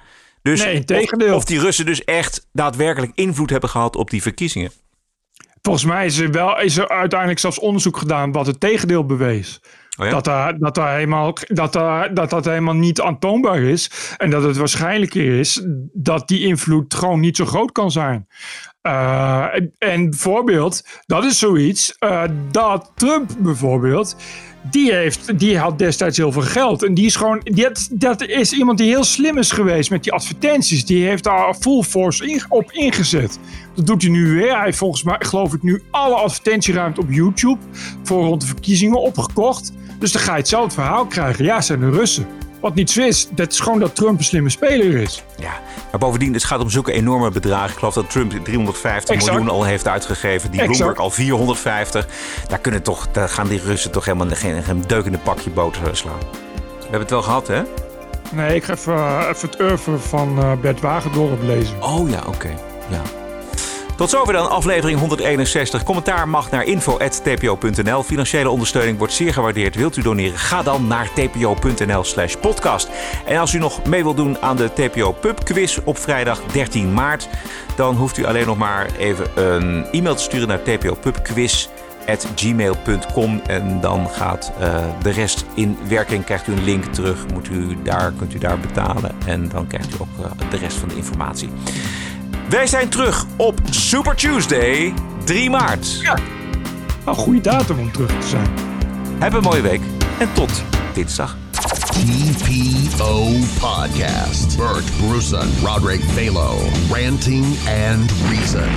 [0.42, 1.30] Dus nee, tegendeel.
[1.30, 4.72] Of, of die Russen dus echt daadwerkelijk invloed hebben gehad op die verkiezingen.
[5.62, 9.62] Volgens mij is er, wel, is er uiteindelijk zelfs onderzoek gedaan wat het tegendeel bewees.
[10.00, 10.20] Oh ja?
[10.20, 11.74] dat, dat, helemaal, dat,
[12.14, 13.92] dat dat helemaal niet aantoonbaar is.
[14.18, 18.28] En dat het waarschijnlijker is dat die invloed gewoon niet zo groot kan zijn.
[18.82, 24.16] Uh, en, en bijvoorbeeld, dat is zoiets uh, dat Trump bijvoorbeeld
[24.62, 26.84] die, heeft, die had destijds heel veel geld.
[26.84, 27.42] En die is gewoon.
[27.44, 30.86] Die had, dat is iemand die heel slim is geweest met die advertenties.
[30.86, 33.40] Die heeft daar full force op ingezet.
[33.76, 34.56] Dat doet hij nu weer.
[34.56, 37.60] Hij heeft volgens mij, geloof ik, nu alle advertentieruimte op YouTube.
[38.04, 39.74] voor rond de verkiezingen opgekocht.
[40.00, 41.46] Dus dan ga je hetzelfde verhaal krijgen.
[41.46, 42.26] Ja, zijn de Russen.
[42.62, 45.24] Wat niet zo is, dat is gewoon dat Trump een slimme speler is.
[45.38, 45.52] Ja,
[45.92, 47.70] maar bovendien, het gaat om zulke enorme bedragen.
[47.72, 49.34] Ik geloof dat Trump 350 exact.
[49.34, 50.52] miljoen al heeft uitgegeven.
[50.52, 52.08] Die Bloomberg al 450.
[52.48, 55.50] Daar, kunnen toch, daar gaan die Russen toch helemaal geen, geen deuk in een pakje
[55.50, 56.20] boter slaan.
[56.20, 57.62] We hebben het wel gehad, hè?
[58.32, 61.84] Nee, ik ga even, uh, even het urven van uh, Bert Wagendorp lezen.
[61.84, 62.28] Oh ja, oké.
[62.28, 62.58] Okay.
[62.90, 63.21] Ja.
[63.96, 65.84] Tot zover dan aflevering 161.
[65.84, 68.04] Commentaar mag naar info.tpo.nl.
[68.04, 69.76] Financiële ondersteuning wordt zeer gewaardeerd.
[69.76, 70.38] Wilt u doneren?
[70.38, 72.90] Ga dan naar tpo.nl slash podcast.
[73.26, 76.94] En als u nog mee wilt doen aan de TPO Pub Quiz op vrijdag 13
[76.94, 77.30] maart...
[77.76, 84.10] dan hoeft u alleen nog maar even een e-mail te sturen naar tpopubquiz@gmail.com en dan
[84.10, 86.24] gaat uh, de rest in werking.
[86.24, 89.94] Krijgt u een link terug, moet u daar, kunt u daar betalen en dan krijgt
[89.94, 91.50] u ook uh, de rest van de informatie.
[92.52, 94.94] Wij zijn terug op Super Tuesday,
[95.24, 96.00] 3 maart.
[96.02, 96.18] Ja,
[97.06, 98.48] een goede datum om terug te zijn.
[99.20, 99.82] Heb een mooie week
[100.20, 101.38] en tot dinsdag.
[101.82, 103.24] TPO
[103.60, 104.58] Podcast.
[104.58, 106.58] Bert Bruson, Roderick Balo,
[106.90, 107.46] Ranting
[107.90, 108.70] and Reason.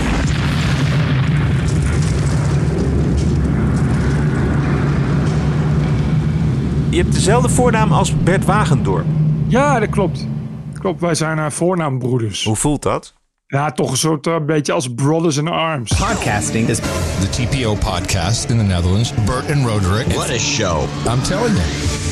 [6.90, 9.06] Je hebt dezelfde voornaam als Bert Wagendorp.
[9.46, 10.26] Ja, dat klopt.
[10.72, 12.44] Klopt, wij zijn uh, voornaambroeders.
[12.44, 13.14] Hoe voelt dat?
[13.54, 15.92] Ja, toch een soort uh, beetje als brothers in arms.
[15.92, 16.78] Podcasting is
[17.20, 19.14] the TPO podcast in the Netherlands.
[19.14, 20.06] Bert and Roderick.
[20.06, 20.88] What a show.
[21.06, 22.03] I'm telling you.